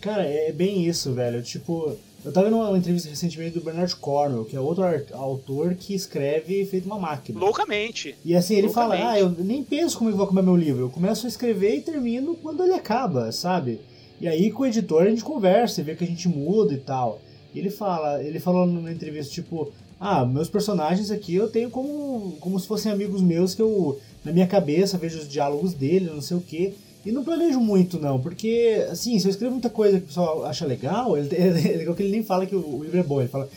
[0.00, 1.42] Cara, é bem isso, velho.
[1.42, 5.94] Tipo, eu tava vendo uma entrevista recentemente do Bernard Cornwell, que é outro autor que
[5.94, 7.40] escreve feito uma máquina.
[7.40, 8.14] Loucamente.
[8.22, 9.00] E assim, ele Loucamente.
[9.00, 10.82] fala, ah, eu nem penso como eu vou comer meu livro.
[10.82, 13.80] Eu começo a escrever e termino quando ele acaba, sabe?
[14.20, 16.78] E aí com o editor a gente conversa e vê que a gente muda e
[16.78, 17.20] tal.
[17.54, 22.36] E ele fala, ele falou numa entrevista, tipo, ah, meus personagens aqui eu tenho como,
[22.40, 26.20] como se fossem amigos meus que eu, na minha cabeça, vejo os diálogos dele, não
[26.20, 26.74] sei o quê.
[27.06, 30.44] E não planejo muito, não, porque, assim, se eu escrevo muita coisa que o pessoal
[30.46, 33.20] acha legal, ele, é legal que ele nem fala que o, o livro é bom,
[33.20, 33.48] ele fala,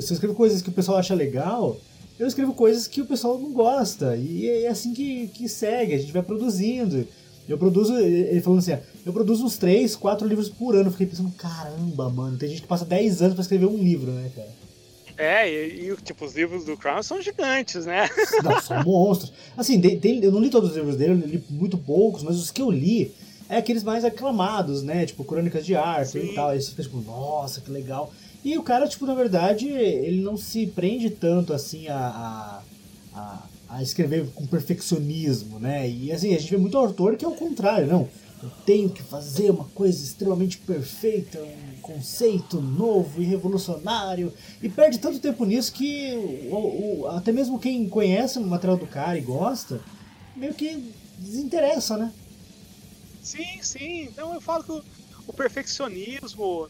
[0.00, 1.76] se eu escrevo coisas que o pessoal acha legal,
[2.18, 5.98] eu escrevo coisas que o pessoal não gosta, e é assim que, que segue, a
[5.98, 7.06] gente vai produzindo.
[7.48, 10.86] Eu produzo, ele falando assim, eu produzo uns 3, 4 livros por ano.
[10.86, 14.10] Eu fiquei pensando, caramba, mano, tem gente que passa 10 anos pra escrever um livro,
[14.10, 14.48] né, cara?
[15.16, 18.08] É, e, e tipo, os livros do Crown são gigantes, né?
[18.42, 19.32] Não, são monstros.
[19.56, 19.80] Assim,
[20.22, 22.70] eu não li todos os livros dele, eu li muito poucos, mas os que eu
[22.70, 23.12] li
[23.48, 25.06] é aqueles mais aclamados, né?
[25.06, 26.48] Tipo, Crônicas de Arthur e tal.
[26.48, 28.12] Aí você fica tipo, nossa, que legal.
[28.44, 32.62] E o cara, tipo, na verdade, ele não se prende tanto assim a,
[33.14, 33.42] a, a
[33.74, 35.88] a escrever com perfeccionismo, né?
[35.88, 38.08] E assim, a gente vê muito autor que é o contrário, não.
[38.42, 44.32] Eu tenho que fazer uma coisa extremamente perfeita, um conceito novo e revolucionário,
[44.62, 46.12] e perde tanto tempo nisso que
[46.50, 49.80] o, o, até mesmo quem conhece o material do cara e gosta,
[50.36, 52.12] meio que desinteressa, né?
[53.22, 54.02] Sim, sim.
[54.02, 54.84] Então eu falo que o,
[55.26, 56.68] o perfeccionismo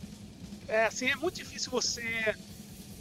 [0.69, 2.35] é assim, é muito difícil você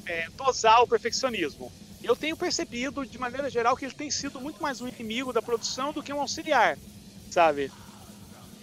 [0.05, 1.71] é, dosar o perfeccionismo
[2.03, 5.41] eu tenho percebido, de maneira geral, que ele tem sido muito mais um inimigo da
[5.41, 6.77] produção do que um auxiliar,
[7.31, 7.71] sabe?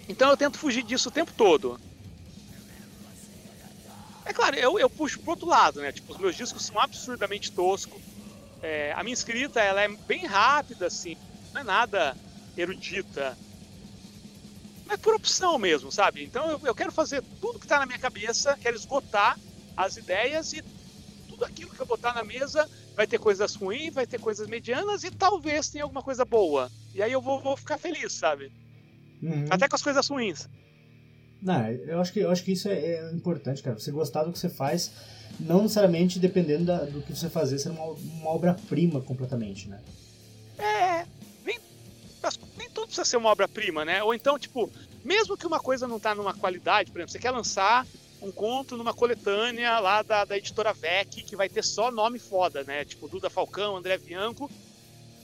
[0.07, 1.79] Então eu tento fugir disso o tempo todo.
[4.23, 5.91] É claro, eu, eu puxo pro outro lado, né?
[5.91, 8.01] Tipo, os meus discos são absurdamente toscos.
[8.61, 11.17] É, a minha escrita, ela é bem rápida, assim.
[11.51, 12.15] Não é nada
[12.55, 13.35] erudita.
[14.85, 16.23] Mas por opção mesmo, sabe?
[16.23, 19.37] Então eu, eu quero fazer tudo que tá na minha cabeça, quero esgotar
[19.75, 20.63] as ideias e
[21.27, 22.69] tudo aquilo que eu botar na mesa
[23.01, 26.69] vai ter coisas ruins, vai ter coisas medianas e talvez tenha alguma coisa boa.
[26.93, 28.51] E aí eu vou, vou ficar feliz, sabe?
[29.23, 29.45] Uhum.
[29.49, 30.47] Até com as coisas ruins.
[31.41, 33.77] Não, eu acho que, eu acho que isso é, é importante, cara.
[33.77, 34.91] Você gostar do que você faz,
[35.39, 39.81] não necessariamente dependendo da, do que você fazer ser uma, uma obra-prima completamente, né?
[40.59, 41.07] É,
[41.43, 41.59] nem,
[42.59, 44.03] nem tudo precisa ser uma obra-prima, né?
[44.03, 44.69] Ou então, tipo,
[45.03, 47.87] mesmo que uma coisa não tá numa qualidade, por exemplo, você quer lançar
[48.21, 52.63] um conto numa coletânea lá da, da editora VEC, que vai ter só nome foda,
[52.63, 52.85] né?
[52.85, 54.49] Tipo Duda Falcão, André Bianco.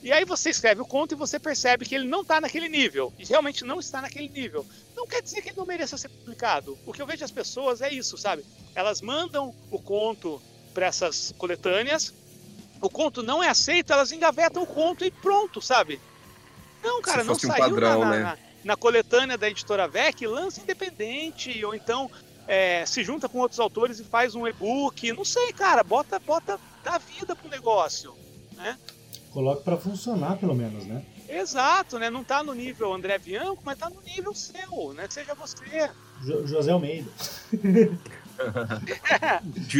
[0.01, 3.13] E aí você escreve o conto e você percebe que ele não está naquele nível.
[3.17, 4.65] E realmente não está naquele nível.
[4.95, 6.77] Não quer dizer que ele não mereça ser publicado.
[6.85, 8.45] O que eu vejo as pessoas é isso, sabe?
[8.73, 10.41] Elas mandam o conto
[10.73, 12.13] para essas coletâneas,
[12.81, 15.99] o conto não é aceito, elas engavetam o conto e pronto, sabe?
[16.83, 18.19] Não, cara, não saiu um padrão, na, né?
[18.19, 22.09] na, na, coletânea da editora VEC, lança independente, ou então
[22.47, 25.11] é, se junta com outros autores e faz um e-book.
[25.13, 28.13] Não sei, cara, bota, bota, dá vida pro negócio,
[28.53, 28.77] né?
[29.31, 31.03] Coloque para funcionar, pelo menos, né?
[31.29, 32.09] Exato, né?
[32.09, 35.07] Não tá no nível André Bianco, mas tá no nível seu, né?
[35.09, 35.91] Seja você.
[36.23, 37.11] Jo José Almeida.
[37.51, 37.99] Do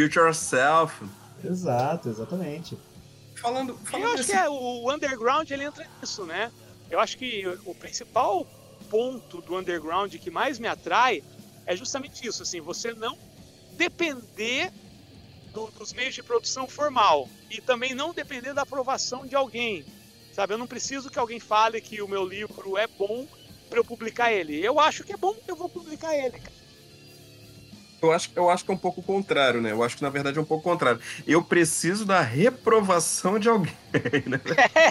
[0.03, 1.03] it yourself.
[1.43, 2.77] Exato, exatamente.
[3.35, 4.31] Falando, falando Eu acho desse...
[4.31, 6.51] que é, o underground ele entra nisso, né?
[6.89, 8.45] Eu acho que o principal
[8.89, 11.23] ponto do underground que mais me atrai
[11.67, 13.15] é justamente isso, assim, você não
[13.75, 14.71] depender
[15.53, 19.85] do, dos meios de produção formal e também não depender da aprovação de alguém.
[20.31, 23.27] Sabe, eu não preciso que alguém fale que o meu livro é bom
[23.69, 24.65] para eu publicar ele.
[24.65, 26.41] Eu acho que é bom, eu vou publicar ele.
[27.99, 29.71] Eu acho, eu acho que é um pouco o contrário, né?
[29.71, 31.01] Eu acho que na verdade é um pouco o contrário.
[31.25, 33.73] Eu preciso da reprovação de alguém,
[34.27, 34.39] né?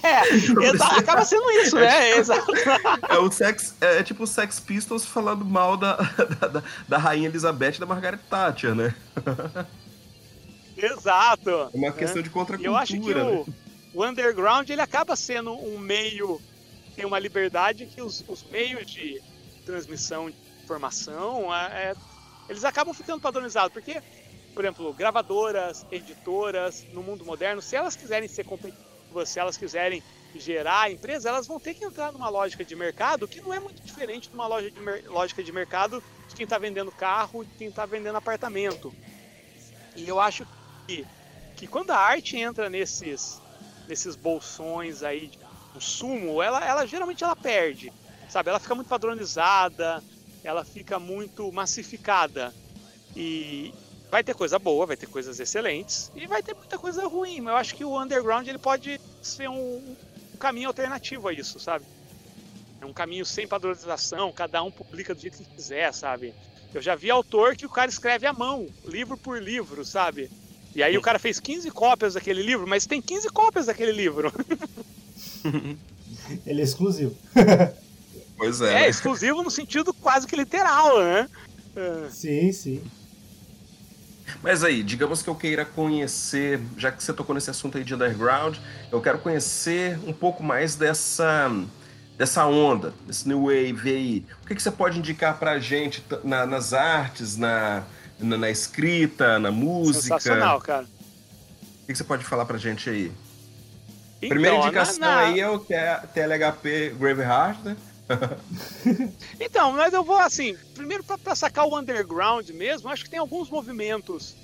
[0.02, 0.82] É, preciso...
[0.82, 2.10] acaba sendo isso, né?
[2.10, 2.52] É, Exato.
[3.08, 7.28] É, o sex, é, é tipo o Sex Pistols falando mal da, da, da Rainha
[7.28, 8.94] Elizabeth e da Margaret Thatcher, né?
[10.76, 11.50] Exato.
[11.50, 12.22] É uma questão né?
[12.22, 12.68] de contracultura.
[12.68, 13.22] Eu acho que né?
[13.22, 13.46] o,
[13.94, 16.40] o, underground ele acaba sendo um meio
[16.96, 19.20] tem uma liberdade que os, os meios de
[19.64, 21.94] transmissão de informação é, é,
[22.48, 24.02] eles acabam ficando padronizados porque
[24.54, 30.02] por exemplo gravadoras editoras no mundo moderno se elas quiserem ser competitivas se elas quiserem
[30.34, 33.82] gerar empresa elas vão ter que entrar numa lógica de mercado que não é muito
[33.84, 37.68] diferente de uma loja de lógica de mercado de quem está vendendo carro de quem
[37.68, 38.94] está vendendo apartamento
[39.96, 40.44] e eu acho
[40.86, 41.06] que,
[41.56, 43.42] que quando a arte entra nesses,
[43.86, 45.38] nesses bolsões aí de
[45.72, 47.92] consumo, ela, ela geralmente ela perde,
[48.28, 48.50] sabe?
[48.50, 50.02] Ela fica muito padronizada,
[50.46, 52.54] ela fica muito massificada.
[53.14, 53.72] E
[54.10, 57.40] vai ter coisa boa, vai ter coisas excelentes e vai ter muita coisa ruim.
[57.40, 59.96] Mas eu acho que o underground ele pode ser um,
[60.34, 61.84] um caminho alternativo a isso, sabe?
[62.80, 66.32] É um caminho sem padronização, cada um publica do jeito que quiser, sabe?
[66.72, 70.30] Eu já vi autor que o cara escreve à mão, livro por livro, sabe?
[70.74, 74.30] E aí o cara fez 15 cópias daquele livro, mas tem 15 cópias daquele livro.
[76.46, 77.16] Ele é exclusivo.
[78.36, 78.84] Pois é.
[78.84, 81.28] É, exclusivo no sentido quase que literal, né?
[81.74, 82.08] É.
[82.10, 82.82] Sim, sim.
[84.42, 87.94] Mas aí, digamos que eu queira conhecer, já que você tocou nesse assunto aí de
[87.94, 88.56] underground,
[88.90, 91.50] eu quero conhecer um pouco mais dessa
[92.16, 94.26] dessa onda, desse new wave aí.
[94.42, 97.84] O que, que você pode indicar pra gente na, nas artes, na,
[98.18, 100.18] na, na, escrita, na música.
[100.18, 100.86] Sensacional, cara.
[101.82, 103.12] O que você pode falar pra gente aí?
[104.16, 105.20] Então, Primeira indicação na, na...
[105.20, 107.76] aí é o TLHP Graveheart, né?
[109.40, 113.50] então, mas eu vou assim, primeiro para sacar o underground mesmo, acho que tem alguns
[113.50, 114.36] movimentos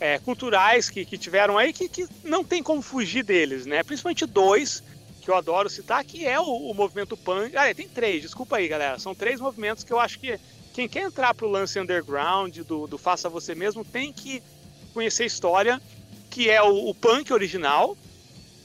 [0.00, 3.82] é, culturais que, que tiveram aí que, que não tem como fugir deles, né?
[3.82, 4.82] Principalmente dois
[5.20, 7.56] que eu adoro citar, que é o, o movimento punk.
[7.56, 8.98] Ah, tem três, desculpa aí, galera.
[8.98, 10.38] São três movimentos que eu acho que
[10.72, 14.42] quem quer entrar pro lance underground, do, do faça você mesmo, tem que
[14.94, 15.82] conhecer a história,
[16.30, 17.96] que é o, o punk original,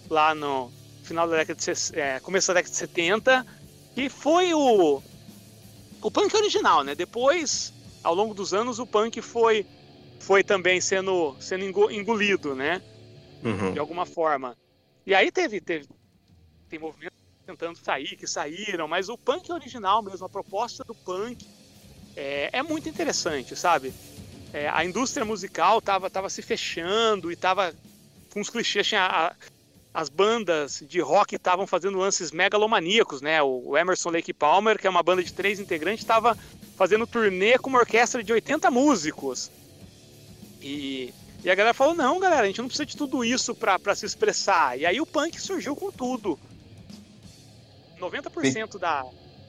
[0.10, 0.72] lá no
[1.04, 3.46] final da década de é, começo da década de 70,
[3.94, 5.02] que foi o
[6.02, 6.94] o punk original, né?
[6.94, 9.66] Depois, ao longo dos anos, o punk foi
[10.20, 12.82] foi também sendo sendo engolido, né?
[13.44, 13.74] Uhum.
[13.74, 14.56] De alguma forma.
[15.06, 15.88] E aí teve teve
[16.70, 21.46] tem movimentos tentando sair, que saíram, mas o punk original mesmo, a proposta do punk
[22.16, 23.94] é, é muito interessante, sabe?
[24.54, 27.74] É, a indústria musical tava, tava se fechando e tava
[28.32, 29.36] com os clichês, tinha a,
[29.94, 33.42] as bandas de rock estavam fazendo lances megalomaníacos, né?
[33.44, 36.36] O, Emerson Lake Palmer, que é uma banda de três integrantes, estava
[36.76, 39.52] fazendo turnê com uma orquestra de 80 músicos.
[40.60, 41.14] E,
[41.44, 44.06] e a galera falou: não, galera, a gente não precisa de tudo isso para se
[44.06, 44.80] expressar.
[44.80, 46.40] E aí o punk surgiu com tudo.
[48.00, 49.06] 90% da,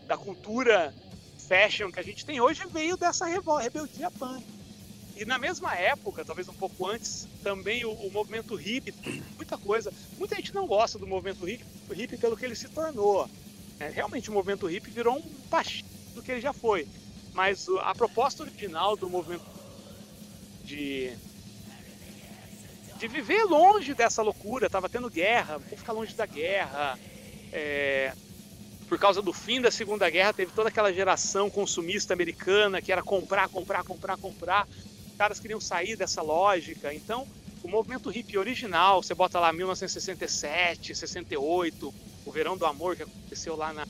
[0.07, 0.95] da cultura
[1.49, 4.54] fashion que a gente tem hoje veio dessa rebeldia punk.
[5.17, 8.95] E na mesma época, talvez um pouco antes, também o, o movimento hippie,
[9.37, 9.93] muita coisa.
[10.19, 13.29] Muita gente não gosta do movimento hippie, pelo que ele se tornou.
[13.79, 15.85] É, realmente o movimento hippie virou um pastinho
[16.15, 16.87] do que ele já foi.
[17.33, 19.45] Mas a proposta original do movimento
[20.65, 21.17] de
[22.97, 26.99] de viver longe dessa loucura, tava tendo guerra, vou ficar longe da guerra.
[27.53, 28.13] é,
[28.87, 33.03] por causa do fim da Segunda Guerra, teve toda aquela geração consumista americana que era
[33.03, 34.69] comprar, comprar, comprar, comprar.
[35.19, 36.93] Caras queriam sair dessa lógica.
[36.93, 37.27] Então,
[37.63, 41.95] o movimento hippie original, você bota lá 1967, 68,
[42.25, 43.85] o Verão do Amor que aconteceu lá na,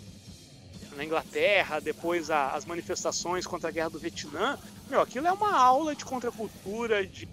[0.92, 4.56] na Inglaterra, depois a- as manifestações contra a Guerra do Vietnã,
[4.88, 7.26] meu, aquilo é uma aula de contracultura, de,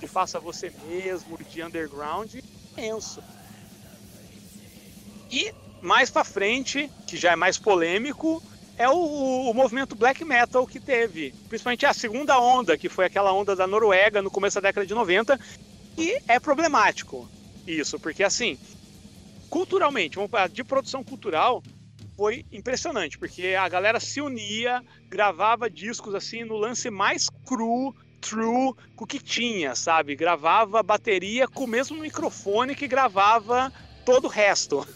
[0.00, 2.34] de faça você mesmo, de underground
[2.76, 3.20] imenso.
[5.30, 8.42] E mais pra frente, que já é mais polêmico,
[8.78, 13.32] é o, o movimento black metal que teve, principalmente a segunda onda, que foi aquela
[13.32, 15.38] onda da Noruega no começo da década de 90,
[15.96, 17.28] e é problemático
[17.66, 18.58] isso, porque assim,
[19.48, 21.62] culturalmente, vamos falar de produção cultural,
[22.16, 28.74] foi impressionante, porque a galera se unia, gravava discos assim no lance mais cru, true,
[28.94, 30.16] com o que tinha, sabe?
[30.16, 33.72] Gravava bateria com o mesmo microfone que gravava
[34.04, 34.86] todo o resto.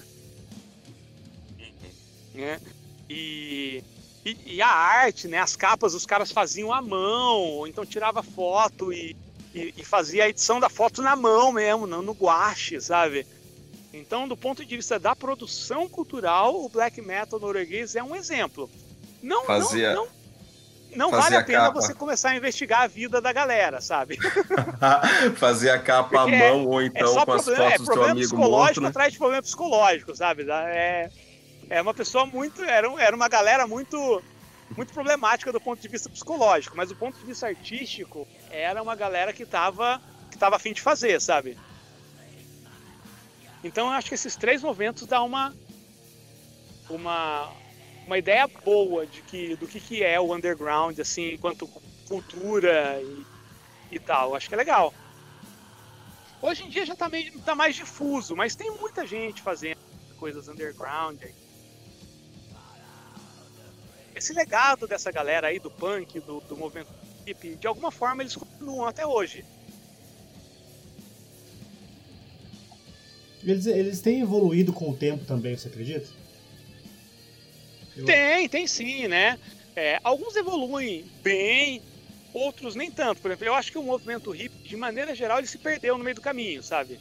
[2.35, 2.61] né?
[3.13, 3.83] E,
[4.25, 5.39] e, e a arte, né?
[5.39, 9.17] As capas os caras faziam à mão, ou então tirava foto e,
[9.53, 13.27] e, e fazia a edição da foto na mão mesmo, não no guache, sabe?
[13.93, 18.71] Então, do ponto de vista da produção cultural, o black metal norueguês é um exemplo.
[19.21, 23.33] Não, Fazia- não, não, não vale a pena você começar a investigar a vida da
[23.33, 24.17] galera, sabe?
[25.37, 27.81] Fazer a capa Porque à mão ou é então só com as problema, é fotos
[27.81, 28.89] do problema amigo psicológico morto, né?
[28.89, 30.47] atrás de problema psicológico, sabe?
[30.49, 31.11] É,
[31.71, 32.63] é uma pessoa muito.
[32.63, 34.23] Era, era uma galera muito,
[34.77, 38.97] muito problemática do ponto de vista psicológico, mas do ponto de vista artístico, era uma
[38.97, 41.57] galera que tava, que tava afim de fazer, sabe?
[43.63, 45.55] Então eu acho que esses três movimentos dão uma.
[46.89, 47.53] Uma,
[48.05, 51.69] uma ideia boa de que, do que, que é o underground, assim, enquanto
[52.09, 53.25] cultura e,
[53.93, 54.35] e tal.
[54.35, 54.93] Acho que é legal.
[56.43, 59.79] Hoje em dia já tá, meio, tá mais difuso, mas tem muita gente fazendo
[60.19, 61.40] coisas underground aí.
[64.15, 66.89] Esse legado dessa galera aí do punk, do, do movimento
[67.27, 69.45] hip, de alguma forma eles continuam até hoje.
[73.43, 76.09] Eles, eles têm evoluído com o tempo também, você acredita?
[77.97, 79.39] Eu- Tem, tem sim, né?
[79.75, 81.81] É, alguns evoluem bem,
[82.35, 83.21] outros nem tanto.
[83.23, 86.05] Por exemplo, eu acho que o movimento hip, de maneira geral, ele se perdeu no
[86.05, 86.99] meio do caminho, sabe?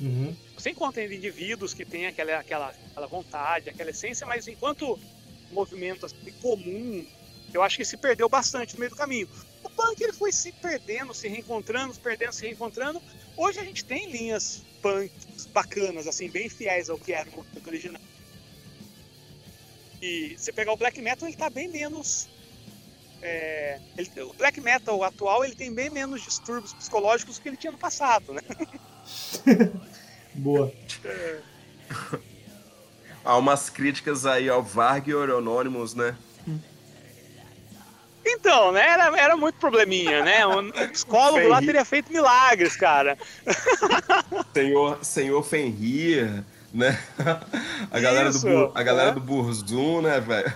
[0.00, 0.34] Uhum.
[0.56, 4.98] Você encontra indivíduos que têm aquela, aquela, aquela vontade, aquela essência, mas enquanto
[5.50, 7.04] movimento assim, comum,
[7.52, 9.28] eu acho que se perdeu bastante no meio do caminho.
[9.64, 13.02] O punk ele foi se perdendo, se reencontrando, se perdendo, se reencontrando.
[13.36, 17.66] Hoje a gente tem linhas punks bacanas, assim, bem fiéis ao que era o movimento
[17.66, 18.02] original.
[20.00, 22.28] E você pegar o black metal, ele tá bem menos.
[23.20, 27.56] é, ele- o black metal atual ele tem bem menos distúrbios psicológicos do que ele
[27.56, 28.40] tinha no passado, né?
[30.34, 30.72] Boa.
[33.28, 36.16] Há umas críticas aí ao Varg e Euronymous, né?
[38.24, 38.88] Então, né?
[38.88, 40.46] Era, era muito probleminha, né?
[40.46, 41.66] Um psicólogo lá Fenrir.
[41.66, 43.18] teria feito milagres, cara.
[44.56, 46.98] Senhor, senhor Fenrir, né?
[47.90, 49.12] A galera, Isso, do, a galera é.
[49.12, 50.50] do Burzum, né, velho?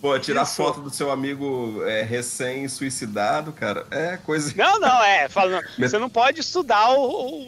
[0.00, 0.54] Pô, tirar Isso.
[0.54, 4.52] foto do seu amigo é, recém-suicidado, cara, é coisa.
[4.56, 5.28] Não, não, é.
[5.28, 7.00] Falando, Met- você não pode estudar o,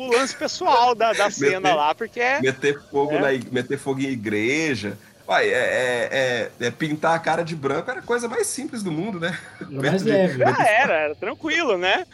[0.07, 2.41] o lance pessoal da, da cena Meter- lá, porque é.
[2.41, 3.21] Meter fogo, É.
[3.21, 4.99] na, meter fogo em igreja.
[5.27, 8.83] Uai, é, é- é- é pintar a cara de branco era a coisa mais simples
[8.83, 9.39] do mundo, né?
[9.61, 10.37] É mais leve.
[10.37, 12.05] de- Ah, era, era tranquilo, né?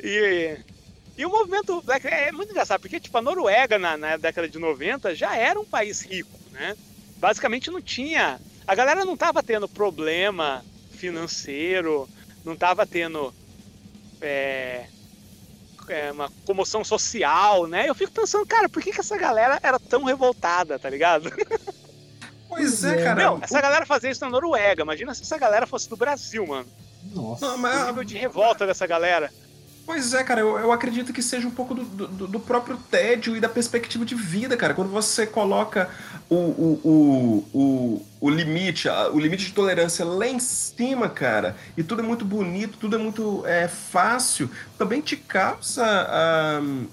[0.00, 0.56] E,
[1.16, 4.58] e o movimento Black é muito engraçado, porque tipo, a Noruega na, na década de
[4.58, 6.76] 90 já era um país rico, né?
[7.16, 8.38] Basicamente não tinha.
[8.66, 12.08] A galera não tava tendo problema financeiro,
[12.44, 13.34] não tava tendo
[14.20, 14.86] é,
[15.88, 17.88] é, uma comoção social, né?
[17.88, 21.30] Eu fico pensando, cara, por que, que essa galera era tão revoltada, tá ligado?
[22.48, 23.04] Pois é, É.
[23.04, 23.14] cara.
[23.14, 24.82] Meu, essa galera fazia isso na Noruega.
[24.82, 26.68] Imagina se essa galera fosse do Brasil, mano.
[27.04, 27.56] Nossa.
[27.56, 29.32] Não, O nível de revolta dessa galera.
[29.84, 33.36] Pois é, cara, eu, eu acredito que seja um pouco do, do, do próprio tédio
[33.36, 34.74] e da perspectiva de vida, cara.
[34.74, 35.90] Quando você coloca
[36.30, 41.56] o, o, o, o, o limite, a- o limite de tolerância lá em cima, cara,
[41.76, 45.84] e tudo é muito bonito, tudo é muito é, fácil, também te causa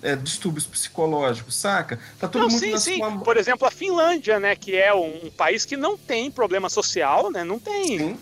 [0.01, 1.99] é, distúrbios psicológicos, saca?
[2.19, 2.97] Tá tudo Não, muito sim, na sim.
[2.97, 3.11] sua.
[3.23, 7.31] Por exemplo, a Finlândia, né, que é um, um país que não tem problema social,
[7.31, 8.17] né, não tem Sim,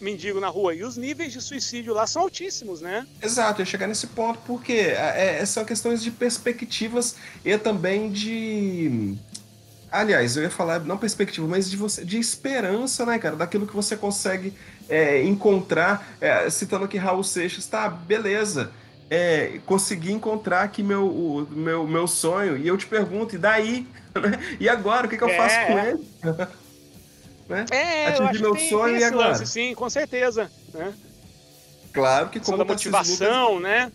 [0.00, 0.74] mendigo na rua.
[0.74, 3.06] E os níveis de suicídio lá são altíssimos, né?
[3.22, 8.10] exato, eu ia chegar nesse ponto, porque é, é, são questões de perspectivas e também
[8.10, 9.16] de
[9.90, 13.36] Aliás, eu ia falar não perspectiva, mas de você, de esperança, né, cara?
[13.36, 14.52] Daquilo que você consegue
[14.88, 16.06] é, encontrar.
[16.20, 18.72] É, citando aqui Raul Seixas, tá, beleza.
[19.08, 22.58] É, consegui encontrar aqui meu, o, meu, meu sonho.
[22.58, 23.86] E eu te pergunto, e daí?
[24.58, 25.06] e agora?
[25.06, 25.90] O que, que eu faço É, com é.
[25.90, 26.08] ele?
[27.48, 27.64] né?
[27.70, 29.28] É, Atingir acho meu que tem, sonho e agora?
[29.28, 30.50] lance, sim, com certeza.
[30.74, 30.92] Né?
[31.92, 33.90] Claro que como da o Tarcísio Lucas- motivação, né?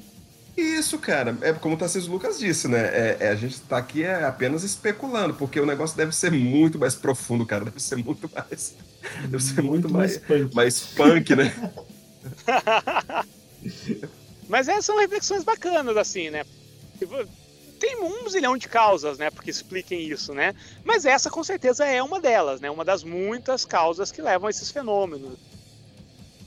[0.58, 1.38] Isso, cara.
[1.42, 2.80] É como o Tarcísio Lucas disse, né?
[2.80, 6.78] É, é, a gente tá aqui é, apenas especulando, porque o negócio deve ser muito
[6.78, 7.64] mais profundo, cara.
[7.66, 8.76] Deve ser muito mais.
[9.28, 10.54] Deve ser muito, mais, punk.
[10.56, 11.54] mais punk, né?
[14.50, 16.44] Mas essas são reflexões bacanas, assim, né?
[17.82, 20.54] Tem um zilhão de causas, né, porque expliquem isso, né?
[20.86, 22.70] Mas essa com certeza é uma delas, né?
[22.70, 25.34] Uma das muitas causas que levam a esses fenômenos.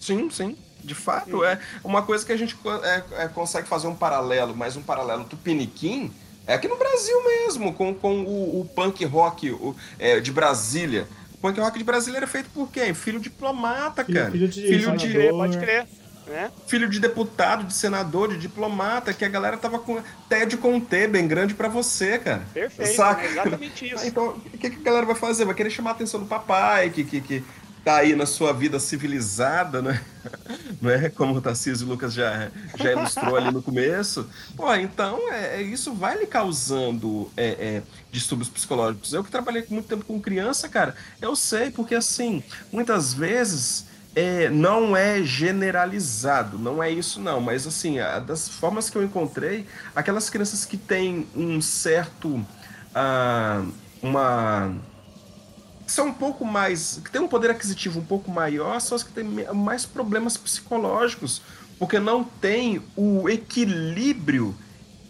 [0.00, 0.56] Sim, sim.
[0.82, 4.76] De fato, é uma coisa que a gente é, é, consegue fazer um paralelo, mas
[4.76, 6.12] um paralelo tupiniquim
[6.46, 11.08] é aqui no Brasil mesmo, com, com o, o punk rock o, é, de Brasília.
[11.32, 12.94] O punk rock de Brasília era feito por quem?
[12.94, 14.30] Filho diplomata, Filho- cara.
[14.30, 15.38] filho de filho Pode de, crer, Senador.
[15.40, 15.86] pode crer.
[16.26, 16.50] Né?
[16.66, 20.80] filho de deputado, de senador, de diplomata, que a galera tava com TED com um
[20.80, 22.42] T bem grande pra você, cara.
[22.52, 23.22] Perfeito, Saca?
[23.22, 23.30] né?
[23.30, 24.06] exatamente Ah, isso.
[24.06, 25.44] Então, o que, que a galera vai fazer?
[25.44, 27.44] Vai querer chamar a atenção do papai, que, que, que
[27.84, 30.02] tá aí na sua vida civilizada, né?
[30.80, 31.10] Não é?
[31.10, 34.26] Como o Tarcísio Lucas já, já ilustrou ali no começo.
[34.56, 39.12] Pô, então, é, é- isso vai lhe causando é, é, distúrbios psicológicos.
[39.12, 43.92] Eu que trabalhei muito tempo com criança, cara, eu sei, porque assim, muitas vezes.
[44.14, 49.02] É, não é generalizado, não é isso não, mas assim, a- das formas que eu
[49.02, 52.44] encontrei, aquelas crianças que têm um certo
[52.94, 53.64] ah,
[54.02, 54.72] uma
[55.86, 59.12] são um pouco mais que tem um poder aquisitivo um pouco maior são as que
[59.12, 61.42] têm mais problemas psicológicos
[61.78, 64.56] porque não tem o equilíbrio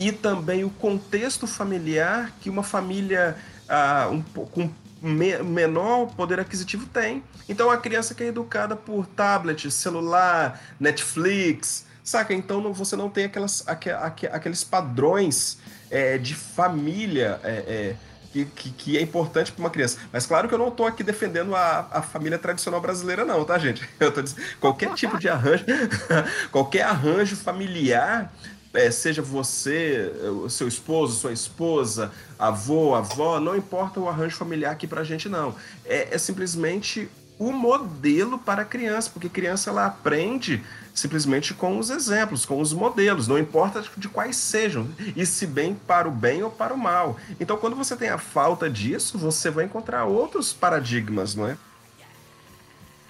[0.00, 3.36] e também o contexto familiar que uma família
[3.68, 4.70] ah, um, com
[5.05, 7.22] me- menor poder aquisitivo tem.
[7.48, 12.32] Então a criança que é educada por tablet, celular, Netflix, saca?
[12.34, 15.59] Então não- você não tem aquelas, aque- aque- aqueles padrões
[15.90, 17.96] é, de família é, é,
[18.32, 19.98] que, que, que é importante para uma criança.
[20.12, 23.57] Mas claro que eu não estou aqui defendendo a, a família tradicional brasileira, não, tá,
[23.59, 23.88] gente?
[24.00, 25.64] Eu tô dizendo, qualquer tipo de arranjo,
[26.50, 28.32] qualquer arranjo familiar
[28.74, 30.12] é, seja você,
[30.44, 35.28] o seu esposo, sua esposa, avô, avó, não importa o arranjo familiar aqui pra gente,
[35.28, 35.54] não.
[35.84, 37.08] É, é simplesmente
[37.38, 40.62] o modelo para a criança, porque criança ela aprende
[40.94, 45.74] simplesmente com os exemplos, com os modelos, não importa de quais sejam, e se bem
[45.74, 47.16] para o bem ou para o mal.
[47.40, 51.56] Então, quando você tem a falta disso, você vai encontrar outros paradigmas, não é?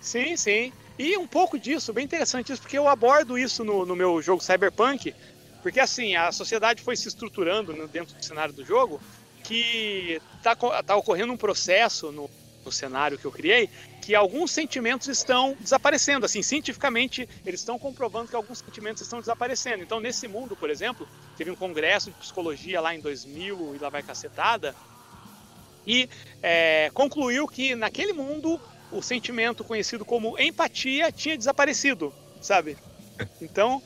[0.00, 0.72] Sim, sim.
[0.98, 4.42] E um pouco disso, bem interessante isso, porque eu abordo isso no, no meu jogo
[4.42, 5.14] Cyberpunk,
[5.64, 9.00] porque assim, a sociedade foi se estruturando né, dentro do cenário do jogo,
[9.42, 12.30] que tá, co- tá ocorrendo um processo no,
[12.62, 18.28] no cenário que eu criei, que alguns sentimentos estão desaparecendo, assim, cientificamente eles estão comprovando
[18.28, 19.82] que alguns sentimentos estão desaparecendo.
[19.82, 23.88] Então, nesse mundo, por exemplo, teve um congresso de psicologia lá em 2000 e lá
[23.88, 24.76] vai cacetada,
[25.86, 26.06] e
[26.42, 28.60] é, concluiu que naquele mundo
[28.90, 32.76] o sentimento conhecido como empatia tinha desaparecido, sabe?
[33.40, 33.82] Então,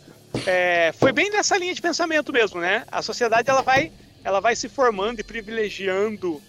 [0.46, 2.84] é, foi bem nessa linha de pensamento mesmo, né?
[2.90, 3.92] A sociedade ela vai,
[4.24, 6.40] ela vai se formando e privilegiando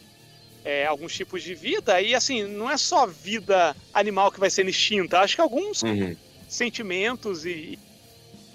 [0.66, 4.68] é, alguns tipos de vida e assim não é só vida animal que vai ser
[4.68, 5.20] extinta.
[5.20, 5.84] Acho que alguns
[6.48, 7.78] sentimentos e,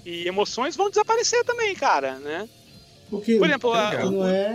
[0.04, 2.48] e emoções vão desaparecer também, cara, né?
[3.10, 4.50] O que, Por exemplo, a- não é,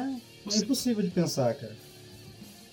[0.46, 1.76] não é impossível de pensar, cara.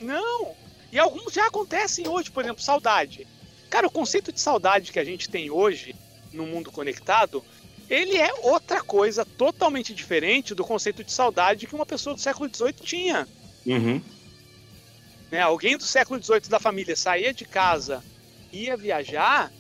[0.01, 0.55] Não.
[0.93, 3.27] E alguns já acontecem hoje, por exemplo, saudade.
[3.71, 5.95] Cara, o conceito de saudade que a gente tem hoje
[6.33, 7.43] no mundo conectado,
[7.89, 12.51] ele é outra coisa totalmente diferente do conceito de saudade que uma pessoa do século
[12.53, 13.29] XVIII tinha.
[13.65, 14.01] Uhum.
[15.31, 15.41] né?
[15.41, 18.03] Alguém do século XVIII da família saía de casa,
[18.53, 19.53] ia viajar,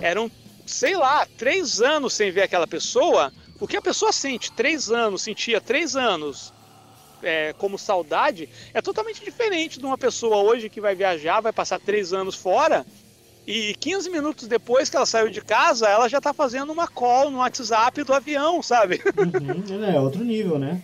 [0.00, 0.30] eram,
[0.66, 3.32] sei lá, três anos sem ver aquela pessoa.
[3.60, 6.52] O que a pessoa sente três anos, sentia três anos
[7.22, 11.80] é, como saudade, é totalmente diferente de uma pessoa hoje que vai viajar, vai passar
[11.80, 12.84] três anos fora.
[13.46, 17.30] E 15 minutos depois que ela saiu de casa, ela já tá fazendo uma call
[17.30, 19.00] no WhatsApp do avião, sabe?
[19.16, 20.80] Uhum, é outro nível, né?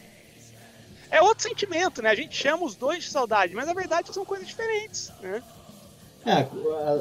[1.10, 2.10] É outro sentimento, né?
[2.10, 5.42] A gente chama os dois de saudade, mas na verdade são coisas diferentes, né?
[6.24, 6.46] É,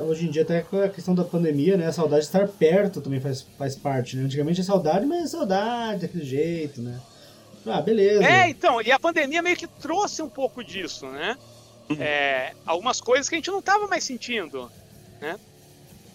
[0.04, 1.88] hoje em dia até com a questão da pandemia, né?
[1.88, 4.24] A saudade de estar perto também faz, faz parte, né?
[4.24, 7.00] Antigamente é saudade, mas é saudade daquele jeito, né?
[7.66, 8.24] Ah, beleza.
[8.24, 11.38] É, então, e a pandemia meio que trouxe um pouco disso, né?
[12.00, 14.72] É, algumas coisas que a gente não tava mais sentindo,
[15.20, 15.38] né?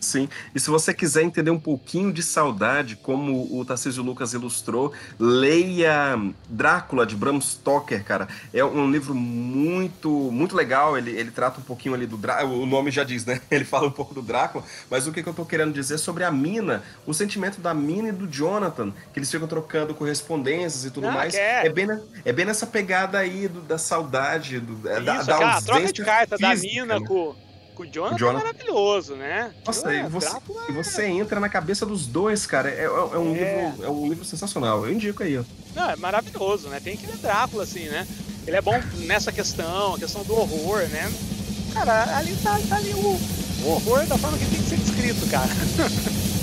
[0.05, 4.93] Sim, e se você quiser entender um pouquinho de saudade, como o Tarcísio Lucas ilustrou,
[5.19, 8.29] leia Drácula de Bram Stoker, cara.
[8.53, 12.67] É um livro muito muito legal, ele, ele trata um pouquinho ali do Drácula, o
[12.67, 13.41] nome já diz, né?
[13.51, 16.25] Ele fala um pouco do Drácula, mas o que, que eu tô querendo dizer sobre
[16.25, 20.91] a mina, o sentimento da mina e do Jonathan, que eles ficam trocando correspondências e
[20.91, 21.35] tudo Não, mais.
[21.35, 21.67] que é.
[21.67, 25.35] É, bem, na- é bem nessa pegada aí do- da saudade, do, da, Isso, da
[25.37, 27.07] aquela troca de ausência carta da física, mina né?
[27.07, 27.35] com
[27.83, 28.41] o Jonathan, Jonathan.
[28.41, 29.53] é maravilhoso, né?
[29.67, 32.71] Nossa, É, e você, Drácula e você entra na cabeça dos dois, cara.
[32.71, 33.65] É, é- é um, É.
[33.67, 34.87] Livro, é um livro sensacional.
[34.87, 35.43] Eu indico aí, ó.
[35.75, 36.81] Não, é maravilhoso, né?
[36.83, 38.07] Tem que ler Drácula, assim, né?
[38.47, 41.13] Ele é bom nessa questão, a questão do horror, né?
[41.73, 42.99] Cara, ali tá, tá ali o,
[43.65, 45.49] o horror da forma que tem que ser descrito, cara.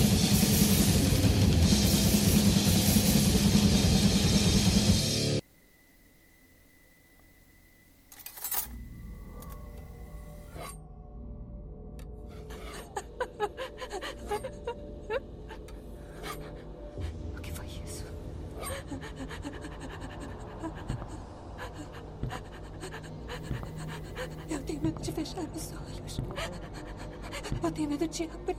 [27.62, 28.56] Eu tenho medo de abrir.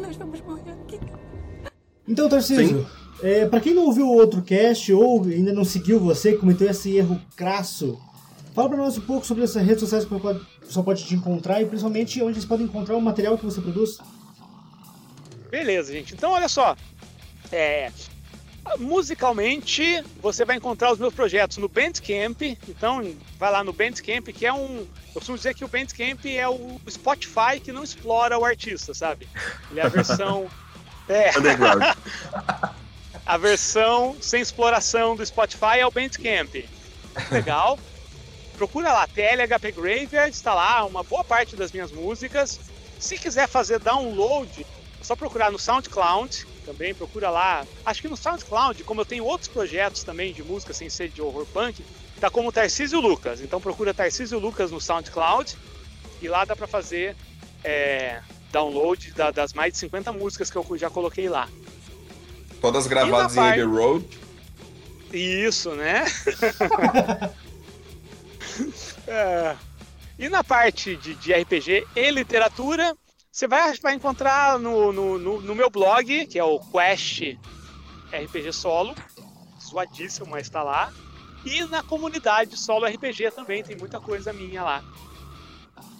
[0.00, 1.00] Nós vamos morrer aqui.
[2.06, 2.86] Então, Tarcísio,
[3.22, 6.96] é, para quem não ouviu o outro cast ou ainda não seguiu você, cometeu esse
[6.96, 8.00] erro crasso,
[8.54, 11.60] fala pra nós um pouco sobre essas redes sociais que o pessoal pode te encontrar
[11.60, 13.98] e principalmente onde eles podem encontrar o material que você produz.
[15.50, 16.14] Beleza, gente.
[16.14, 16.76] Então, olha só.
[17.50, 17.90] É,
[18.78, 22.42] musicalmente, você vai encontrar os meus projetos no Bandcamp.
[22.68, 24.86] Então, vai lá no Bandcamp, que é um.
[25.08, 29.28] Eu costumo dizer que o Bandcamp é o Spotify que não explora o artista, sabe?
[29.70, 30.48] Ele é a versão.
[31.10, 31.30] É,
[33.24, 36.54] a versão sem exploração do Spotify é o Bandcamp.
[37.30, 37.78] Legal.
[38.58, 42.60] Procura lá, TLHP Graveyard, está lá uma boa parte das minhas músicas.
[42.98, 44.66] Se quiser fazer download,
[45.00, 47.66] é só procurar no SoundCloud, também procura lá.
[47.86, 51.22] Acho que no SoundCloud, como eu tenho outros projetos também de música sem ser de
[51.22, 51.82] horror punk,
[52.20, 53.40] tá como Tarcísio Lucas.
[53.40, 55.56] Então procura Tarcísio Lucas no SoundCloud
[56.20, 57.16] e lá dá para fazer
[57.64, 58.20] é,
[58.52, 61.48] download da- das mais de 50 músicas que eu já coloquei lá.
[62.60, 64.06] Todas gravadas em Abbey Road.
[65.10, 66.04] Isso, né?
[69.06, 69.56] É.
[70.18, 72.94] E na parte de, de RPG e literatura,
[73.38, 77.36] você vai, vai encontrar no, no, no- no meu blog, que é o Quest
[78.12, 78.96] RPG Solo,
[79.64, 80.92] zoadíssimo, mas tá lá.
[81.44, 84.82] E na comunidade Solo RPG também, tem muita coisa minha lá.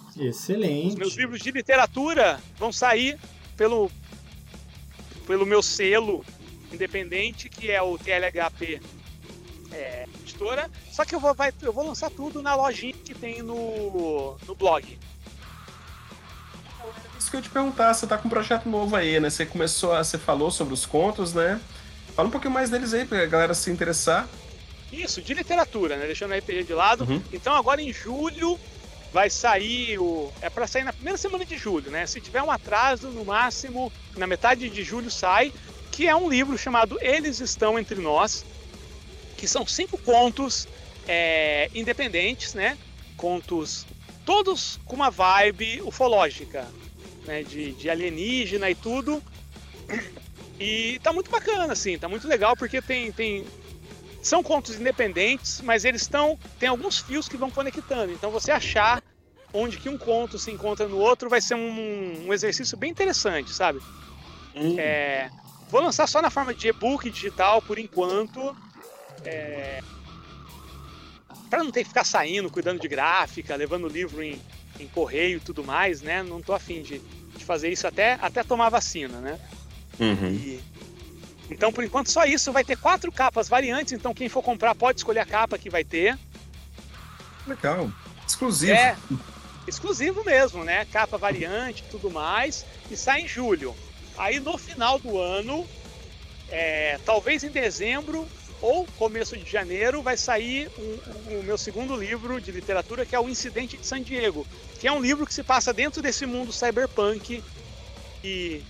[0.09, 0.97] Os Excelente.
[0.97, 3.17] meus livros de literatura vão sair
[3.55, 3.89] pelo,
[5.25, 6.25] pelo meu selo
[6.73, 8.81] independente, que é o TLHP
[9.71, 10.69] é, Editora.
[10.91, 14.55] Só que eu vou, vai- eu vou lançar tudo na lojinha que tem no, no
[14.55, 14.99] blog.
[17.29, 19.29] Isso que eu ia te perguntar, você tá com um projeto novo aí, né?
[19.29, 20.03] Você começou a.
[20.03, 21.61] Você falou sobre os contos, né?
[22.15, 24.27] Fala um pouquinho mais deles aí, pra galera se interessar.
[24.91, 26.07] Isso, de literatura, né?
[26.07, 27.03] Deixando o RPG de lado.
[27.03, 27.21] Uhum.
[27.31, 28.59] Então agora em julho
[29.13, 30.33] vai sair o.
[30.41, 32.07] É para sair na primeira semana de julho, né?
[32.07, 35.53] Se tiver um atraso, no máximo, na metade de julho sai,
[35.91, 38.43] que é um livro chamado Eles Estão Entre Nós,
[39.37, 40.67] que são cinco contos
[41.07, 42.75] é, independentes, né?
[43.15, 43.85] Contos
[44.25, 46.67] todos com uma vibe ufológica,
[47.29, 47.43] né?
[47.43, 49.21] De, de alienígena e tudo.
[50.59, 53.45] E tá muito bacana, assim, tá muito legal porque tem, tem
[54.21, 58.11] são contos independentes, mas eles estão tem alguns fios que vão conectando.
[58.11, 59.01] Então você achar
[59.53, 63.51] onde que um conto se encontra no outro vai ser um, um exercício bem interessante,
[63.53, 63.79] sabe?
[64.77, 65.29] É,
[65.69, 68.55] vou lançar só na forma de e-book digital por enquanto,
[69.23, 69.81] é,
[71.49, 74.39] para não ter que ficar saindo, cuidando de gráfica, levando o livro em,
[74.79, 76.21] em correio e tudo mais, né?
[76.21, 77.01] Não tô afim de,
[77.39, 79.39] de fazer isso até até tomar vacina, né?
[79.99, 80.29] Uhum.
[80.33, 80.63] E-
[81.51, 82.51] Então, por enquanto, só isso.
[82.51, 85.83] Vai ter quatro capas variantes, então quem for comprar pode escolher a capa que vai
[85.83, 86.15] ter.
[87.47, 87.91] Legal.
[88.27, 88.73] Exclusivo.
[88.73, 88.95] É
[89.67, 90.85] exclusivo mesmo, né?
[90.85, 92.65] Capa variante e tudo mais.
[92.91, 93.75] E sai em julho.
[94.17, 95.65] Aí no final do ano,
[96.49, 98.27] é, talvez em dezembro
[98.61, 103.29] ou começo de janeiro, vai sair o meu segundo livro de literatura, que é O
[103.29, 104.45] Incidente de San Diego,
[104.79, 107.43] que é um livro que se passa dentro desse mundo cyberpunk
[108.23, 108.61] e,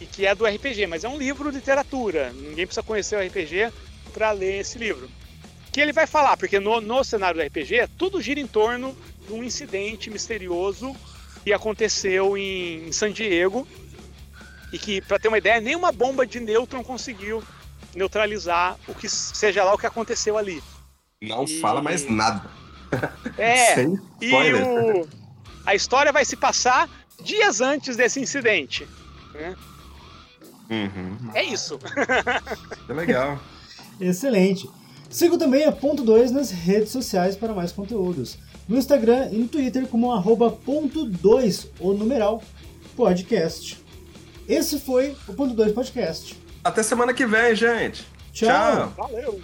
[0.00, 2.32] e que é do RPG, mas é um livro de literatura.
[2.32, 3.72] Ninguém precisa conhecer o RPG
[4.12, 5.08] para ler esse livro.
[5.72, 9.32] Que ele vai falar, porque no, no cenário do RPG, tudo gira em torno de
[9.32, 10.96] um incidente misterioso
[11.44, 13.66] que aconteceu em, em San Diego
[14.72, 17.42] e que, para ter uma ideia, nenhuma bomba de nêutron conseguiu
[17.94, 20.62] neutralizar o que seja lá o que aconteceu ali.
[21.22, 22.48] Não E- fala mais nada.
[23.38, 25.06] É, Sem e o...
[25.64, 26.90] a história vai se passar
[27.22, 28.84] dias antes desse incidente.
[29.32, 29.54] né?
[30.68, 31.30] Uhum.
[31.34, 31.78] É isso.
[32.88, 33.38] É legal.
[34.00, 34.68] Excelente.
[35.08, 38.38] Siga também a Ponto 2 nas redes sociais para mais conteúdos.
[38.68, 42.42] No Instagram e no Twitter como arroba ponto 2, o numeral,
[42.96, 43.78] podcast.
[44.48, 46.36] Esse foi o Ponto 2 Podcast.
[46.62, 48.06] Até semana que vem, gente.
[48.32, 48.92] Tchau.
[48.96, 49.40] Valeu.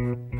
[0.00, 0.39] Mm-hmm.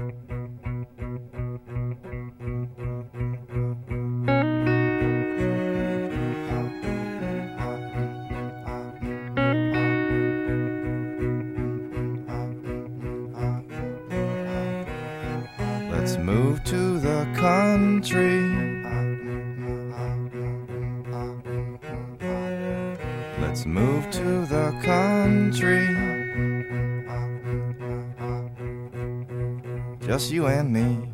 [30.21, 31.09] Just you and me.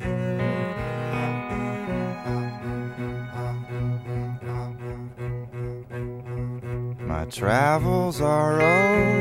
[7.07, 9.16] My travels are over.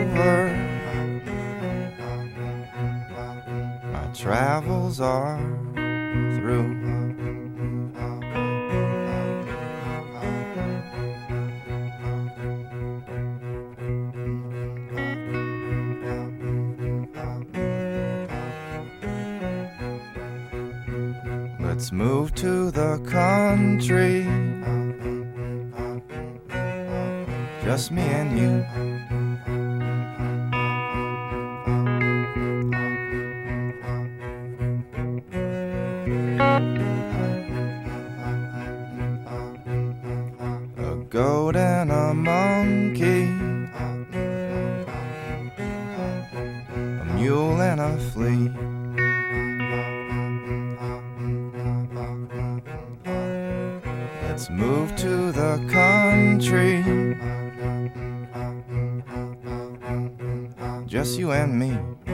[61.06, 62.05] Just you and me.